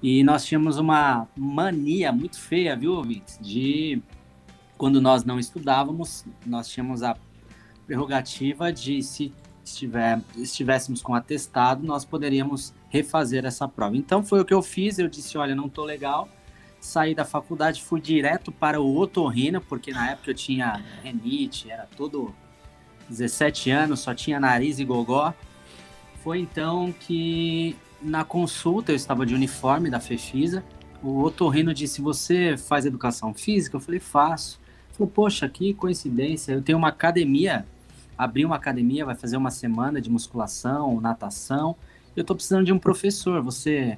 e 0.00 0.22
nós 0.22 0.44
tínhamos 0.44 0.78
uma 0.78 1.26
mania 1.36 2.12
muito 2.12 2.38
feia, 2.38 2.76
viu, 2.76 2.92
ouvintes? 2.94 3.36
De 3.42 4.00
quando 4.76 5.00
nós 5.00 5.24
não 5.24 5.40
estudávamos, 5.40 6.24
nós 6.46 6.68
tínhamos 6.68 7.02
a 7.02 7.16
prerrogativa 7.88 8.70
de 8.70 9.02
se 9.02 9.32
estiver, 9.64 10.20
estivéssemos 10.36 11.00
com 11.00 11.14
atestado, 11.14 11.84
nós 11.86 12.04
poderíamos 12.04 12.74
refazer 12.90 13.46
essa 13.46 13.66
prova. 13.66 13.96
Então 13.96 14.22
foi 14.22 14.40
o 14.40 14.44
que 14.44 14.52
eu 14.52 14.62
fiz, 14.62 14.98
eu 14.98 15.08
disse, 15.08 15.38
olha, 15.38 15.54
não 15.54 15.70
tô 15.70 15.84
legal, 15.84 16.28
saí 16.78 17.14
da 17.14 17.24
faculdade, 17.24 17.82
fui 17.82 17.98
direto 17.98 18.52
para 18.52 18.78
o 18.78 18.98
otorrino, 18.98 19.60
porque 19.62 19.90
na 19.90 20.10
época 20.10 20.30
eu 20.30 20.34
tinha 20.34 20.84
renite, 21.02 21.70
era 21.70 21.88
todo 21.96 22.34
17 23.08 23.70
anos, 23.70 24.00
só 24.00 24.14
tinha 24.14 24.38
nariz 24.38 24.78
e 24.78 24.84
gogó. 24.84 25.32
Foi 26.22 26.38
então 26.38 26.92
que 26.92 27.74
na 28.02 28.22
consulta 28.22 28.92
eu 28.92 28.96
estava 28.96 29.24
de 29.24 29.34
uniforme 29.34 29.88
da 29.88 29.98
Fefisa. 29.98 30.62
O 31.02 31.22
otorrino 31.22 31.72
disse: 31.72 32.02
Você 32.02 32.56
faz 32.56 32.84
educação 32.84 33.32
física? 33.32 33.76
Eu 33.76 33.80
falei: 33.80 34.00
Faço. 34.00 34.60
Ele 34.88 34.96
Falou: 34.96 35.10
Poxa, 35.10 35.48
que 35.48 35.72
coincidência. 35.72 36.52
Eu 36.52 36.62
tenho 36.62 36.76
uma 36.76 36.88
academia, 36.88 37.64
abri 38.18 38.44
uma 38.44 38.56
academia, 38.56 39.06
vai 39.06 39.14
fazer 39.14 39.36
uma 39.36 39.50
semana 39.50 40.00
de 40.00 40.10
musculação, 40.10 41.00
natação. 41.00 41.76
Eu 42.16 42.22
estou 42.22 42.34
precisando 42.34 42.66
de 42.66 42.72
um 42.72 42.78
professor. 42.78 43.40
Você, 43.42 43.96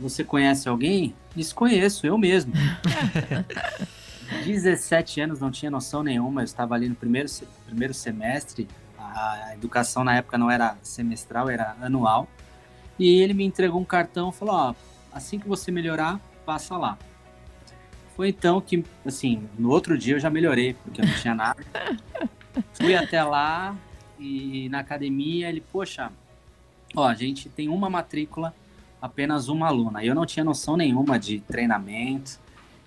você 0.00 0.24
conhece 0.24 0.68
alguém? 0.68 1.14
Desconheço, 1.36 2.06
eu 2.06 2.16
mesmo. 2.16 2.52
17 4.46 5.20
anos, 5.20 5.38
não 5.38 5.50
tinha 5.50 5.70
noção 5.70 6.02
nenhuma. 6.02 6.40
Eu 6.40 6.44
estava 6.46 6.74
ali 6.74 6.88
no 6.88 6.94
primeiro, 6.94 7.28
primeiro 7.66 7.92
semestre. 7.92 8.66
A 8.98 9.50
educação 9.52 10.02
na 10.02 10.16
época 10.16 10.38
não 10.38 10.50
era 10.50 10.76
semestral, 10.82 11.50
era 11.50 11.76
anual. 11.82 12.26
E 12.98 13.20
ele 13.20 13.34
me 13.34 13.44
entregou 13.44 13.80
um 13.80 13.84
cartão 13.84 14.30
e 14.30 14.32
falou: 14.32 14.54
Ó, 14.54 14.74
assim 15.12 15.38
que 15.38 15.46
você 15.46 15.70
melhorar, 15.70 16.18
passa 16.46 16.76
lá. 16.78 16.96
Foi 18.16 18.28
então 18.28 18.60
que, 18.60 18.84
assim, 19.04 19.48
no 19.58 19.70
outro 19.70 19.96
dia 19.96 20.14
eu 20.14 20.20
já 20.20 20.30
melhorei, 20.30 20.74
porque 20.74 21.00
eu 21.00 21.06
não 21.06 21.14
tinha 21.14 21.34
nada. 21.34 21.62
Fui 22.74 22.94
até 22.94 23.22
lá 23.22 23.76
e 24.18 24.68
na 24.68 24.80
academia 24.80 25.48
ele, 25.48 25.60
poxa, 25.60 26.12
ó, 26.94 27.06
a 27.06 27.14
gente 27.14 27.48
tem 27.48 27.68
uma 27.68 27.88
matrícula, 27.88 28.54
apenas 29.00 29.48
uma 29.48 29.66
aluna. 29.66 30.04
Eu 30.04 30.14
não 30.14 30.26
tinha 30.26 30.44
noção 30.44 30.76
nenhuma 30.76 31.18
de 31.18 31.40
treinamento. 31.40 32.38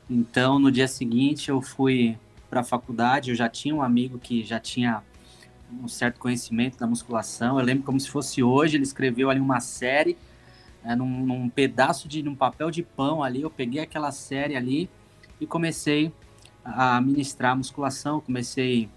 Então, 0.10 0.60
no 0.60 0.72
dia 0.72 0.88
seguinte, 0.88 1.50
eu 1.50 1.62
fui 1.62 2.18
para 2.50 2.62
a 2.62 2.64
faculdade. 2.64 3.32
Eu 3.32 3.36
já 3.36 3.50
tinha 3.50 3.76
um 3.76 3.82
amigo 3.82 4.18
que 4.18 4.44
já 4.44 4.60
tinha 4.60 5.02
um 5.84 5.88
certo 5.88 6.20
conhecimento 6.20 6.78
da 6.78 6.88
musculação. 6.88 7.60
Eu 7.60 7.66
lembro 7.66 7.84
como 7.84 8.00
se 8.00 8.10
fosse 8.10 8.44
hoje. 8.44 8.78
Ele 8.78 8.84
escreveu 8.84 9.30
ali 9.30 9.40
uma 9.40 9.60
série, 9.60 10.18
é, 10.84 10.96
num, 10.96 11.26
num 11.26 11.50
pedaço 11.50 12.08
de 12.08 12.22
num 12.22 12.36
papel 12.36 12.70
de 12.70 12.84
pão 12.84 13.24
ali. 13.24 13.42
Eu 13.42 13.50
peguei 13.50 13.82
aquela 13.82 14.12
série 14.12 14.56
ali 14.56 14.90
e 15.42 15.46
comecei 15.46 16.14
a 16.64 17.02
ministrar 17.02 17.58
musculação. 17.58 18.22
Comecei 18.22 18.90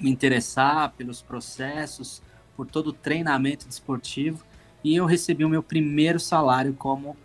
me 0.00 0.10
interessar 0.10 0.92
pelos 0.96 1.22
processos, 1.22 2.22
por 2.56 2.66
todo 2.66 2.88
o 2.88 2.92
treinamento 2.92 3.66
desportivo. 3.66 4.44
E 4.82 4.96
eu 4.96 5.06
recebi 5.06 5.44
o 5.44 5.48
meu 5.48 5.62
primeiro 5.62 6.20
salário 6.20 6.74
como 6.74 7.16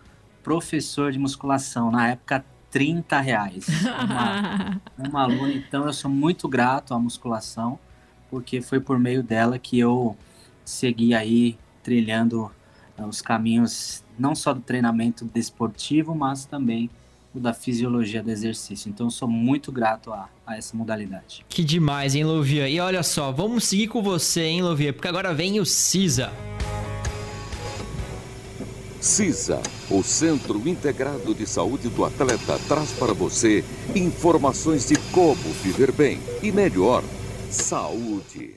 professor 0.43 1.11
de 1.11 1.19
musculação. 1.19 1.91
Na 1.91 2.09
época, 2.09 2.43
30 2.71 3.19
reais. 3.19 3.67
Uma, 4.03 4.81
uma 4.97 5.21
aluna. 5.23 5.53
Então, 5.53 5.85
eu 5.85 5.93
sou 5.93 6.09
muito 6.09 6.47
grato 6.47 6.93
à 6.93 6.99
musculação, 6.99 7.79
porque 8.29 8.61
foi 8.61 8.79
por 8.79 8.97
meio 8.97 9.21
dela 9.21 9.59
que 9.59 9.77
eu 9.77 10.17
segui 10.65 11.13
aí 11.13 11.57
trilhando 11.83 12.51
eh, 12.97 13.05
os 13.05 13.21
caminhos 13.21 14.03
não 14.17 14.33
só 14.33 14.53
do 14.53 14.61
treinamento 14.61 15.25
desportivo, 15.25 16.15
mas 16.15 16.45
também 16.45 16.89
o 17.33 17.39
da 17.39 17.53
fisiologia 17.53 18.21
do 18.21 18.29
exercício. 18.29 18.89
Então, 18.89 19.07
eu 19.07 19.11
sou 19.11 19.27
muito 19.27 19.71
grato 19.71 20.11
a, 20.13 20.29
a 20.45 20.57
essa 20.57 20.75
modalidade. 20.77 21.45
Que 21.49 21.63
demais, 21.63 22.15
hein, 22.15 22.23
Lovia? 22.23 22.69
E 22.69 22.79
olha 22.79 23.03
só, 23.03 23.31
vamos 23.31 23.65
seguir 23.65 23.87
com 23.87 24.01
você, 24.01 24.43
hein, 24.43 24.61
Lovia? 24.61 24.93
Porque 24.93 25.07
agora 25.07 25.33
vem 25.33 25.59
o 25.59 25.65
CISA. 25.65 26.31
CISA, 29.01 29.61
o 29.89 30.01
Centro 30.01 30.65
Integrado 30.67 31.35
de 31.35 31.45
Saúde 31.45 31.89
do 31.89 32.05
Atleta, 32.05 32.57
traz 32.69 32.93
para 32.93 33.13
você 33.13 33.63
informações 33.93 34.87
de 34.87 34.95
como 35.11 35.35
viver 35.61 35.91
bem 35.91 36.21
e 36.41 36.51
melhor. 36.51 37.03
Saúde. 37.49 38.55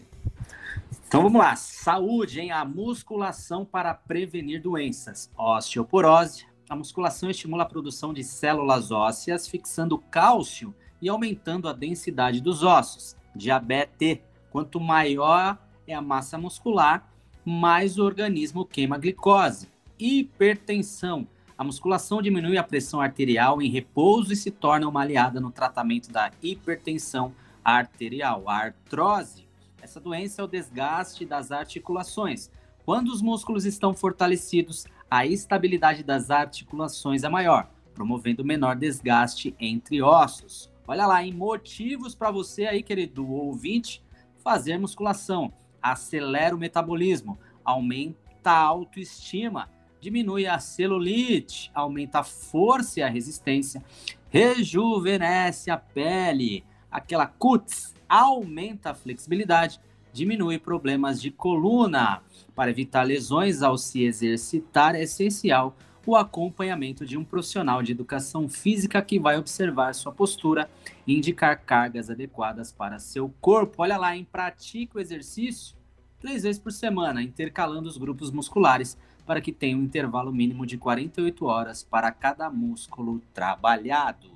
Então 1.08 1.22
vamos 1.22 1.40
lá, 1.40 1.56
saúde, 1.56 2.40
hein? 2.40 2.52
A 2.52 2.64
musculação 2.64 3.64
para 3.64 3.94
prevenir 3.94 4.60
doenças. 4.60 5.30
Osteoporose. 5.36 6.46
A 6.68 6.74
musculação 6.74 7.30
estimula 7.30 7.62
a 7.62 7.68
produção 7.68 8.12
de 8.12 8.24
células 8.24 8.90
ósseas, 8.90 9.46
fixando 9.46 9.98
cálcio 9.98 10.74
e 11.00 11.08
aumentando 11.08 11.68
a 11.68 11.72
densidade 11.72 12.40
dos 12.40 12.64
ossos. 12.64 13.16
Diabetes. 13.34 14.18
Quanto 14.50 14.80
maior 14.80 15.58
é 15.86 15.94
a 15.94 16.00
massa 16.00 16.36
muscular, 16.36 17.08
mais 17.44 17.98
o 17.98 18.04
organismo 18.04 18.64
queima 18.64 18.98
glicose. 18.98 19.68
Hipertensão. 19.96 21.28
A 21.56 21.62
musculação 21.62 22.20
diminui 22.20 22.58
a 22.58 22.64
pressão 22.64 23.00
arterial 23.00 23.62
em 23.62 23.70
repouso 23.70 24.32
e 24.32 24.36
se 24.36 24.50
torna 24.50 24.88
uma 24.88 25.02
aliada 25.02 25.40
no 25.40 25.52
tratamento 25.52 26.10
da 26.10 26.32
hipertensão 26.42 27.32
arterial. 27.64 28.48
Artrose. 28.48 29.46
Essa 29.80 30.00
doença 30.00 30.42
é 30.42 30.44
o 30.44 30.48
desgaste 30.48 31.24
das 31.24 31.52
articulações. 31.52 32.50
Quando 32.84 33.08
os 33.08 33.22
músculos 33.22 33.64
estão 33.64 33.94
fortalecidos, 33.94 34.84
a 35.10 35.24
estabilidade 35.24 36.02
das 36.02 36.30
articulações 36.30 37.22
é 37.22 37.28
maior, 37.28 37.70
promovendo 37.94 38.44
menor 38.44 38.76
desgaste 38.76 39.54
entre 39.60 40.02
ossos. 40.02 40.70
Olha 40.86 41.06
lá, 41.06 41.24
em 41.24 41.32
motivos 41.32 42.14
para 42.14 42.30
você 42.30 42.66
aí, 42.66 42.82
querido 42.82 43.28
ouvinte, 43.30 44.02
fazer 44.42 44.78
musculação. 44.78 45.52
Acelera 45.80 46.54
o 46.54 46.58
metabolismo, 46.58 47.38
aumenta 47.64 48.50
a 48.50 48.58
autoestima, 48.58 49.68
diminui 50.00 50.46
a 50.46 50.58
celulite, 50.58 51.70
aumenta 51.74 52.20
a 52.20 52.24
força 52.24 53.00
e 53.00 53.02
a 53.02 53.08
resistência, 53.08 53.82
rejuvenesce 54.28 55.70
a 55.70 55.76
pele, 55.76 56.64
aquela 56.90 57.26
cutis, 57.26 57.94
aumenta 58.08 58.90
a 58.90 58.94
flexibilidade, 58.94 59.80
diminui 60.16 60.58
problemas 60.58 61.20
de 61.20 61.30
coluna. 61.30 62.22
Para 62.54 62.70
evitar 62.70 63.02
lesões 63.02 63.62
ao 63.62 63.76
se 63.76 64.02
exercitar, 64.02 64.94
é 64.94 65.02
essencial 65.02 65.76
o 66.06 66.16
acompanhamento 66.16 67.04
de 67.04 67.18
um 67.18 67.24
profissional 67.24 67.82
de 67.82 67.92
educação 67.92 68.48
física 68.48 69.02
que 69.02 69.18
vai 69.18 69.36
observar 69.36 69.92
sua 69.94 70.12
postura 70.12 70.70
e 71.06 71.14
indicar 71.16 71.60
cargas 71.60 72.08
adequadas 72.08 72.72
para 72.72 72.98
seu 72.98 73.28
corpo. 73.40 73.82
Olha 73.82 73.98
lá, 73.98 74.16
em 74.16 74.24
pratique 74.24 74.96
o 74.96 75.00
exercício 75.00 75.76
três 76.18 76.44
vezes 76.44 76.60
por 76.60 76.72
semana, 76.72 77.22
intercalando 77.22 77.88
os 77.88 77.98
grupos 77.98 78.30
musculares 78.30 78.96
para 79.26 79.40
que 79.40 79.52
tenha 79.52 79.76
um 79.76 79.82
intervalo 79.82 80.32
mínimo 80.32 80.64
de 80.64 80.78
48 80.78 81.44
horas 81.44 81.82
para 81.82 82.10
cada 82.10 82.48
músculo 82.48 83.20
trabalhado. 83.34 84.35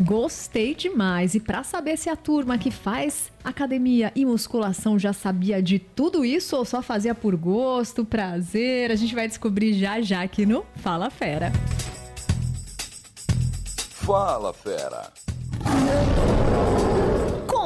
Gostei 0.00 0.74
demais. 0.74 1.34
E 1.34 1.40
para 1.40 1.62
saber 1.62 1.96
se 1.96 2.08
a 2.08 2.16
turma 2.16 2.58
que 2.58 2.70
faz 2.70 3.30
academia 3.44 4.12
e 4.14 4.24
musculação 4.24 4.98
já 4.98 5.12
sabia 5.12 5.62
de 5.62 5.78
tudo 5.78 6.24
isso 6.24 6.56
ou 6.56 6.64
só 6.64 6.82
fazia 6.82 7.14
por 7.14 7.36
gosto, 7.36 8.04
prazer, 8.04 8.90
a 8.90 8.94
gente 8.94 9.14
vai 9.14 9.28
descobrir 9.28 9.74
já 9.74 10.00
já 10.00 10.22
aqui 10.22 10.46
no 10.46 10.64
Fala 10.76 11.10
Fera. 11.10 11.52
Fala, 14.04 14.52
fera. 14.52 15.12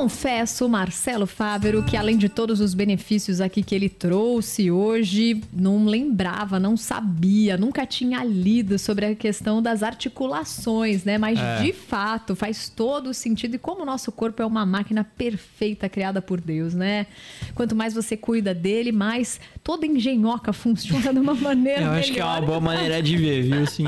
Confesso, 0.00 0.68
Marcelo 0.68 1.26
Fávero, 1.26 1.82
que 1.82 1.96
além 1.96 2.18
de 2.18 2.28
todos 2.28 2.60
os 2.60 2.74
benefícios 2.74 3.40
aqui 3.40 3.62
que 3.62 3.74
ele 3.74 3.88
trouxe 3.88 4.70
hoje, 4.70 5.40
não 5.50 5.86
lembrava, 5.86 6.60
não 6.60 6.76
sabia, 6.76 7.56
nunca 7.56 7.86
tinha 7.86 8.22
lido 8.22 8.78
sobre 8.78 9.06
a 9.06 9.14
questão 9.14 9.62
das 9.62 9.82
articulações, 9.82 11.02
né? 11.02 11.16
Mas 11.16 11.38
É. 11.38 11.62
de 11.62 11.72
fato 11.72 12.36
faz 12.36 12.68
todo 12.68 13.08
o 13.08 13.14
sentido 13.14 13.54
e 13.54 13.58
como 13.58 13.82
o 13.82 13.86
nosso 13.86 14.12
corpo 14.12 14.42
é 14.42 14.44
uma 14.46 14.66
máquina 14.66 15.02
perfeita 15.02 15.88
criada 15.88 16.20
por 16.20 16.42
Deus, 16.42 16.74
né? 16.74 17.06
Quanto 17.54 17.74
mais 17.74 17.94
você 17.94 18.18
cuida 18.18 18.52
dele, 18.52 18.92
mais 18.92 19.40
toda 19.64 19.86
engenhoca 19.86 20.52
funciona 20.52 21.10
de 21.10 21.18
uma 21.18 21.32
maneira 21.34 21.80
Eu 21.80 21.90
acho 21.92 22.12
que 22.12 22.20
é 22.20 22.22
melhor. 22.22 22.38
uma 22.40 22.46
boa 22.46 22.60
maneira 22.60 23.02
de 23.02 23.16
ver, 23.16 23.42
viu, 23.44 23.66
sim. 23.66 23.84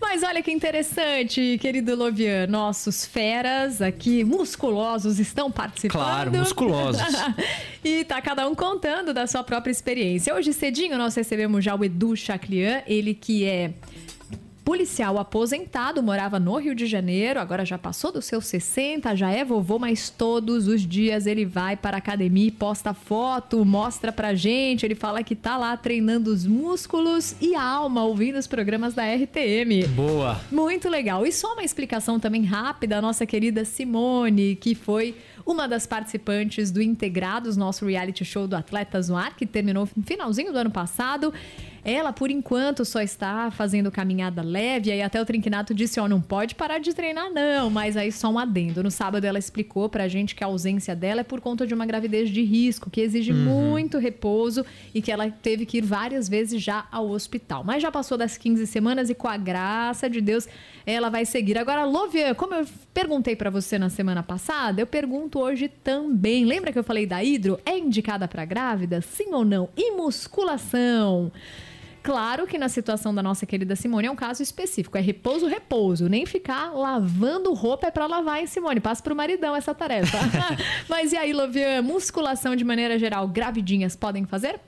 Mas 0.00 0.22
olha 0.22 0.42
que 0.42 0.50
interessante, 0.50 1.58
querido 1.60 1.94
Lovian. 1.94 2.46
Nossos 2.46 3.04
feras 3.04 3.82
aqui, 3.82 4.24
musculosos, 4.24 5.01
estão 5.18 5.50
participando. 5.50 6.02
Claro, 6.02 6.32
musculosos. 6.32 7.02
e 7.84 8.04
tá 8.04 8.20
cada 8.20 8.46
um 8.48 8.54
contando 8.54 9.12
da 9.12 9.26
sua 9.26 9.42
própria 9.42 9.70
experiência. 9.70 10.34
Hoje 10.34 10.52
cedinho 10.52 10.96
nós 10.98 11.14
recebemos 11.14 11.64
já 11.64 11.74
o 11.74 11.84
Edu 11.84 12.16
Chaclian, 12.16 12.82
ele 12.86 13.14
que 13.14 13.44
é 13.44 13.72
policial 14.64 15.18
aposentado, 15.18 16.02
morava 16.02 16.38
no 16.38 16.56
Rio 16.56 16.74
de 16.74 16.86
Janeiro, 16.86 17.40
agora 17.40 17.64
já 17.64 17.76
passou 17.76 18.12
dos 18.12 18.24
seus 18.24 18.46
60, 18.46 19.14
já 19.16 19.30
é 19.30 19.44
vovô, 19.44 19.78
mas 19.78 20.08
todos 20.08 20.68
os 20.68 20.86
dias 20.86 21.26
ele 21.26 21.44
vai 21.44 21.76
para 21.76 21.96
a 21.96 21.98
academia 21.98 22.46
e 22.46 22.50
posta 22.50 22.94
foto, 22.94 23.64
mostra 23.64 24.12
pra 24.12 24.34
gente, 24.34 24.86
ele 24.86 24.94
fala 24.94 25.22
que 25.22 25.34
tá 25.34 25.56
lá 25.56 25.76
treinando 25.76 26.32
os 26.32 26.46
músculos 26.46 27.34
e 27.40 27.54
a 27.54 27.62
alma, 27.62 28.04
ouvindo 28.04 28.38
os 28.38 28.46
programas 28.46 28.94
da 28.94 29.02
RTM. 29.04 29.86
Boa. 29.88 30.40
Muito 30.50 30.88
legal. 30.88 31.26
E 31.26 31.32
só 31.32 31.54
uma 31.54 31.64
explicação 31.64 32.20
também 32.20 32.44
rápida, 32.44 32.98
a 32.98 33.02
nossa 33.02 33.26
querida 33.26 33.64
Simone, 33.64 34.56
que 34.56 34.74
foi 34.74 35.16
uma 35.44 35.66
das 35.66 35.86
participantes 35.86 36.70
do 36.70 36.80
Integrados, 36.80 37.56
nosso 37.56 37.84
reality 37.84 38.24
show 38.24 38.46
do 38.46 38.54
Atletas 38.54 39.08
no 39.08 39.16
Ar, 39.16 39.34
que 39.36 39.44
terminou 39.44 39.88
no 39.96 40.04
finalzinho 40.04 40.52
do 40.52 40.58
ano 40.58 40.70
passado. 40.70 41.32
Ela, 41.84 42.12
por 42.12 42.30
enquanto, 42.30 42.84
só 42.84 43.00
está 43.00 43.50
fazendo 43.50 43.90
caminhada 43.90 44.40
leve. 44.40 44.88
E 44.88 44.92
aí 44.92 45.02
até 45.02 45.20
o 45.20 45.26
Trinquinato 45.26 45.74
disse, 45.74 45.98
ó, 45.98 46.06
não 46.08 46.20
pode 46.20 46.54
parar 46.54 46.78
de 46.78 46.94
treinar 46.94 47.30
não. 47.32 47.68
Mas 47.70 47.96
aí 47.96 48.12
só 48.12 48.28
um 48.28 48.38
adendo. 48.38 48.82
No 48.82 48.90
sábado 48.90 49.24
ela 49.24 49.38
explicou 49.38 49.88
pra 49.88 50.06
gente 50.06 50.34
que 50.34 50.44
a 50.44 50.46
ausência 50.46 50.94
dela 50.94 51.22
é 51.22 51.24
por 51.24 51.40
conta 51.40 51.66
de 51.66 51.74
uma 51.74 51.84
gravidez 51.84 52.30
de 52.30 52.42
risco, 52.42 52.88
que 52.88 53.00
exige 53.00 53.32
muito 53.32 53.98
repouso 53.98 54.64
e 54.94 55.02
que 55.02 55.10
ela 55.10 55.28
teve 55.28 55.66
que 55.66 55.78
ir 55.78 55.84
várias 55.84 56.28
vezes 56.28 56.62
já 56.62 56.86
ao 56.92 57.10
hospital. 57.10 57.64
Mas 57.64 57.82
já 57.82 57.90
passou 57.90 58.16
das 58.16 58.36
15 58.36 58.64
semanas 58.66 59.10
e 59.10 59.14
com 59.14 59.26
a 59.26 59.36
graça 59.36 60.08
de 60.08 60.20
Deus 60.20 60.46
ela 60.86 61.10
vai 61.10 61.24
seguir. 61.24 61.58
Agora, 61.58 61.84
Lovian, 61.84 62.34
como 62.34 62.54
eu 62.54 62.66
perguntei 62.94 63.34
pra 63.34 63.50
você 63.50 63.78
na 63.78 63.88
semana 63.88 64.22
passada, 64.22 64.80
eu 64.80 64.86
pergunto 64.86 65.40
hoje 65.40 65.68
também. 65.68 66.44
Lembra 66.44 66.72
que 66.72 66.78
eu 66.78 66.84
falei 66.84 67.06
da 67.06 67.22
hidro? 67.24 67.58
É 67.66 67.76
indicada 67.76 68.28
pra 68.28 68.44
grávida? 68.44 69.00
Sim 69.00 69.32
ou 69.32 69.44
não? 69.44 69.68
E 69.76 69.90
musculação? 69.92 71.32
Claro 72.02 72.46
que 72.48 72.58
na 72.58 72.68
situação 72.68 73.14
da 73.14 73.22
nossa 73.22 73.46
querida 73.46 73.76
Simone 73.76 74.08
é 74.08 74.10
um 74.10 74.16
caso 74.16 74.42
específico. 74.42 74.98
É 74.98 75.00
repouso, 75.00 75.46
repouso. 75.46 76.08
Nem 76.08 76.26
ficar 76.26 76.72
lavando 76.72 77.54
roupa 77.54 77.86
é 77.86 77.90
pra 77.92 78.06
lavar, 78.06 78.40
hein, 78.40 78.46
Simone? 78.46 78.80
Passa 78.80 79.00
pro 79.02 79.14
maridão 79.14 79.54
essa 79.54 79.72
tarefa. 79.72 80.18
Mas 80.88 81.12
e 81.12 81.16
aí, 81.16 81.32
Lovian? 81.32 81.80
Musculação 81.82 82.56
de 82.56 82.64
maneira 82.64 82.98
geral, 82.98 83.28
gravidinhas 83.28 83.94
podem 83.96 84.24
fazer? 84.26 84.58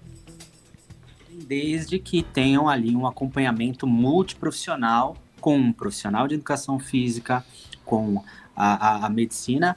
desde 1.47 1.99
que 1.99 2.23
tenham 2.23 2.69
ali 2.69 2.95
um 2.97 3.07
acompanhamento 3.07 3.87
multiprofissional 3.87 5.17
com 5.41 5.57
um 5.59 5.73
profissional 5.73 6.27
de 6.27 6.35
educação 6.37 6.79
física, 6.79 7.45
com 7.85 8.23
a, 8.57 9.03
a- 9.03 9.07
a 9.07 9.11
medicina, 9.11 9.77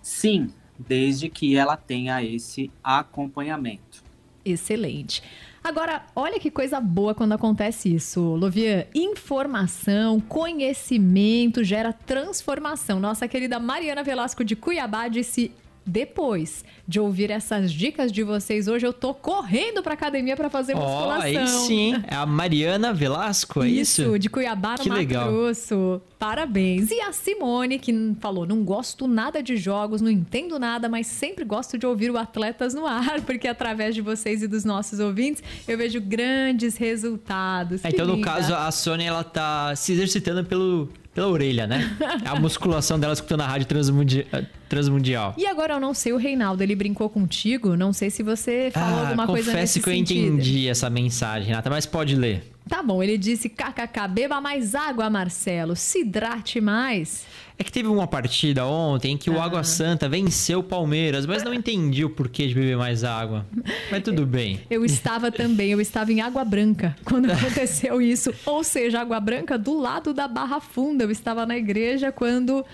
sim, 0.00 0.50
desde 0.78 1.28
que 1.28 1.56
ela 1.56 1.76
tenha 1.76 2.22
esse 2.22 2.70
acompanhamento. 2.84 4.04
Excelente. 4.44 5.22
Agora, 5.64 6.02
olha 6.16 6.40
que 6.40 6.50
coisa 6.50 6.80
boa 6.80 7.14
quando 7.14 7.32
acontece 7.32 7.94
isso, 7.94 8.20
Lovian. 8.20 8.84
Informação, 8.94 10.20
conhecimento 10.20 11.62
gera 11.62 11.92
transformação. 11.92 12.98
Nossa 12.98 13.28
querida 13.28 13.60
Mariana 13.60 14.02
Velasco 14.02 14.44
de 14.44 14.56
Cuiabá 14.56 15.06
disse. 15.06 15.52
Depois 15.84 16.64
de 16.86 17.00
ouvir 17.00 17.30
essas 17.30 17.72
dicas 17.72 18.12
de 18.12 18.22
vocês 18.22 18.68
hoje, 18.68 18.86
eu 18.86 18.92
tô 18.92 19.12
correndo 19.14 19.82
pra 19.82 19.94
academia 19.94 20.36
pra 20.36 20.48
fazer 20.48 20.74
musculação. 20.74 21.22
aí 21.22 21.48
sim. 21.48 21.94
É 22.06 22.14
a 22.14 22.26
Mariana 22.26 22.92
Velasco, 22.92 23.62
é 23.62 23.68
isso? 23.68 24.18
de 24.18 24.28
Cuiabá, 24.28 24.72
no 24.72 24.78
Que 24.78 24.88
Mato 24.88 24.98
legal. 24.98 25.32
Grosso. 25.32 26.00
Parabéns. 26.18 26.90
E 26.90 27.00
a 27.00 27.12
Simone, 27.12 27.78
que 27.78 28.14
falou: 28.20 28.46
não 28.46 28.62
gosto 28.62 29.08
nada 29.08 29.42
de 29.42 29.56
jogos, 29.56 30.00
não 30.00 30.10
entendo 30.10 30.58
nada, 30.58 30.88
mas 30.88 31.06
sempre 31.06 31.44
gosto 31.44 31.76
de 31.76 31.84
ouvir 31.86 32.10
o 32.10 32.16
Atletas 32.16 32.74
no 32.74 32.86
Ar, 32.86 33.20
porque 33.26 33.48
através 33.48 33.94
de 33.94 34.00
vocês 34.00 34.42
e 34.42 34.46
dos 34.46 34.64
nossos 34.64 35.00
ouvintes, 35.00 35.42
eu 35.66 35.76
vejo 35.76 36.00
grandes 36.00 36.76
resultados. 36.76 37.84
É, 37.84 37.88
então, 37.88 38.06
no 38.06 38.14
linda. 38.14 38.26
caso, 38.26 38.54
a 38.54 38.70
Sônia, 38.70 39.08
ela 39.08 39.24
tá 39.24 39.74
se 39.74 39.92
exercitando 39.92 40.44
pelo, 40.44 40.88
pela 41.14 41.28
orelha, 41.28 41.66
né? 41.66 41.96
É 42.24 42.28
a 42.28 42.34
musculação 42.36 42.98
dela 42.98 43.12
escutando 43.12 43.42
a 43.42 43.46
rádio 43.46 43.66
transmundi- 43.66 44.26
transmundial. 44.68 45.34
E 45.36 45.46
agora 45.46 45.74
eu 45.74 45.80
não 45.80 45.92
sei, 45.92 46.12
o 46.12 46.16
Reinaldo, 46.16 46.62
ele 46.62 46.74
brincou 46.74 47.08
contigo, 47.10 47.76
não 47.76 47.92
sei 47.92 48.08
se 48.10 48.22
você 48.22 48.70
falou 48.72 48.98
Ah, 48.98 49.08
alguma 49.08 49.26
coisa 49.26 49.50
confesso 49.50 49.60
nesse 49.60 49.80
que 49.80 49.90
eu 49.90 49.94
sentido. 49.94 50.26
entendi 50.34 50.68
essa 50.68 50.88
mensagem, 50.88 51.48
Renata, 51.48 51.68
mas 51.68 51.84
pode 51.86 52.14
ler. 52.16 52.50
Tá 52.68 52.82
bom, 52.82 53.02
ele 53.02 53.18
disse: 53.18 53.48
kkk, 53.48 54.08
beba 54.08 54.40
mais 54.40 54.74
água, 54.74 55.10
Marcelo, 55.10 55.74
se 55.76 56.00
hidrate 56.02 56.60
mais. 56.60 57.26
É 57.58 57.64
que 57.64 57.70
teve 57.70 57.88
uma 57.88 58.06
partida 58.06 58.66
ontem 58.66 59.12
em 59.12 59.16
que 59.16 59.30
o 59.30 59.38
Ah. 59.40 59.44
Água 59.44 59.62
Santa 59.64 60.08
venceu 60.08 60.60
o 60.60 60.62
Palmeiras, 60.62 61.26
mas 61.26 61.42
não 61.42 61.52
entendi 61.52 62.04
o 62.04 62.10
porquê 62.10 62.48
de 62.48 62.54
beber 62.54 62.76
mais 62.76 63.04
água. 63.04 63.46
Mas 63.90 64.02
tudo 64.02 64.24
bem. 64.26 64.60
Eu 64.70 64.84
estava 64.84 65.30
também, 65.30 65.70
eu 65.70 65.80
estava 65.80 66.12
em 66.12 66.20
Água 66.20 66.44
Branca 66.44 66.96
quando 67.04 67.30
aconteceu 67.30 68.00
isso. 68.00 68.32
Ou 68.46 68.64
seja, 68.64 69.00
Água 69.00 69.20
Branca 69.20 69.58
do 69.58 69.78
lado 69.78 70.12
da 70.14 70.26
Barra 70.26 70.60
Funda. 70.60 71.04
Eu 71.04 71.10
estava 71.10 71.44
na 71.46 71.56
igreja 71.56 72.10
quando 72.10 72.64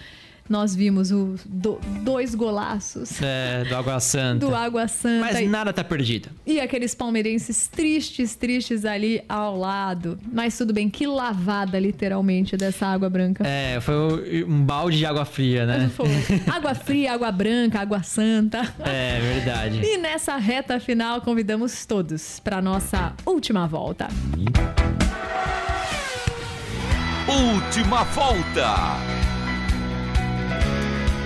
nós 0.48 0.74
vimos 0.74 1.10
os 1.10 1.40
do- 1.44 1.78
dois 2.02 2.34
golaços 2.34 3.20
É, 3.22 3.64
do 3.68 3.76
Água 3.76 4.00
Santa. 4.00 4.46
do 4.46 4.54
Água 4.54 4.88
Santa. 4.88 5.20
Mas 5.26 5.40
e- 5.40 5.46
nada 5.46 5.72
tá 5.72 5.84
perdido. 5.84 6.28
E 6.46 6.58
aqueles 6.60 6.94
palmeirenses 6.94 7.66
tristes, 7.66 8.34
tristes 8.34 8.84
ali 8.84 9.22
ao 9.28 9.56
lado. 9.56 10.18
Mas 10.32 10.56
tudo 10.56 10.72
bem, 10.72 10.88
que 10.88 11.06
lavada 11.06 11.78
literalmente 11.78 12.56
dessa 12.56 12.86
água 12.86 13.08
branca. 13.10 13.44
É, 13.46 13.78
foi 13.80 14.44
um 14.44 14.62
balde 14.64 14.98
de 14.98 15.06
água 15.06 15.24
fria, 15.24 15.66
né? 15.66 15.90
Foi. 15.94 16.08
Água 16.50 16.74
fria, 16.74 17.12
água 17.12 17.30
branca, 17.30 17.80
água 17.80 18.02
santa. 18.02 18.62
É, 18.80 19.20
verdade. 19.20 19.80
E 19.84 19.98
nessa 19.98 20.36
reta 20.36 20.78
final, 20.80 21.20
convidamos 21.20 21.84
todos 21.86 22.40
para 22.40 22.62
nossa 22.62 23.12
última 23.26 23.66
volta. 23.66 24.08
Última 27.28 28.04
volta. 28.04 28.68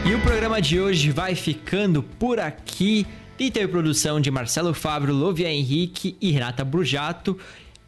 E 0.04 0.14
o 0.14 0.20
programa 0.20 0.60
de 0.60 0.80
hoje 0.80 1.12
vai 1.12 1.36
ficando 1.36 2.02
por 2.02 2.40
aqui. 2.40 3.06
E 3.38 3.52
teve 3.52 3.68
produção 3.68 4.20
de 4.20 4.32
Marcelo 4.32 4.74
Fábio, 4.74 5.14
Lovia 5.14 5.48
Henrique 5.48 6.16
e 6.20 6.32
Renata 6.32 6.64
Brujato, 6.64 7.38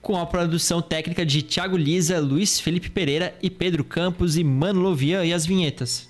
com 0.01 0.17
a 0.17 0.25
produção 0.25 0.81
técnica 0.81 1.27
de 1.27 1.43
Thiago 1.43 1.77
Lisa, 1.77 2.21
Luiz 2.21 2.61
Felipe 2.61 2.89
Pereira 2.89 3.37
e 3.43 3.51
Pedro 3.51 3.85
Campos 3.85 4.37
e 4.37 4.45
Mano 4.45 4.81
Lovian 4.81 5.25
e 5.25 5.33
as 5.33 5.45
vinhetas. 5.45 6.09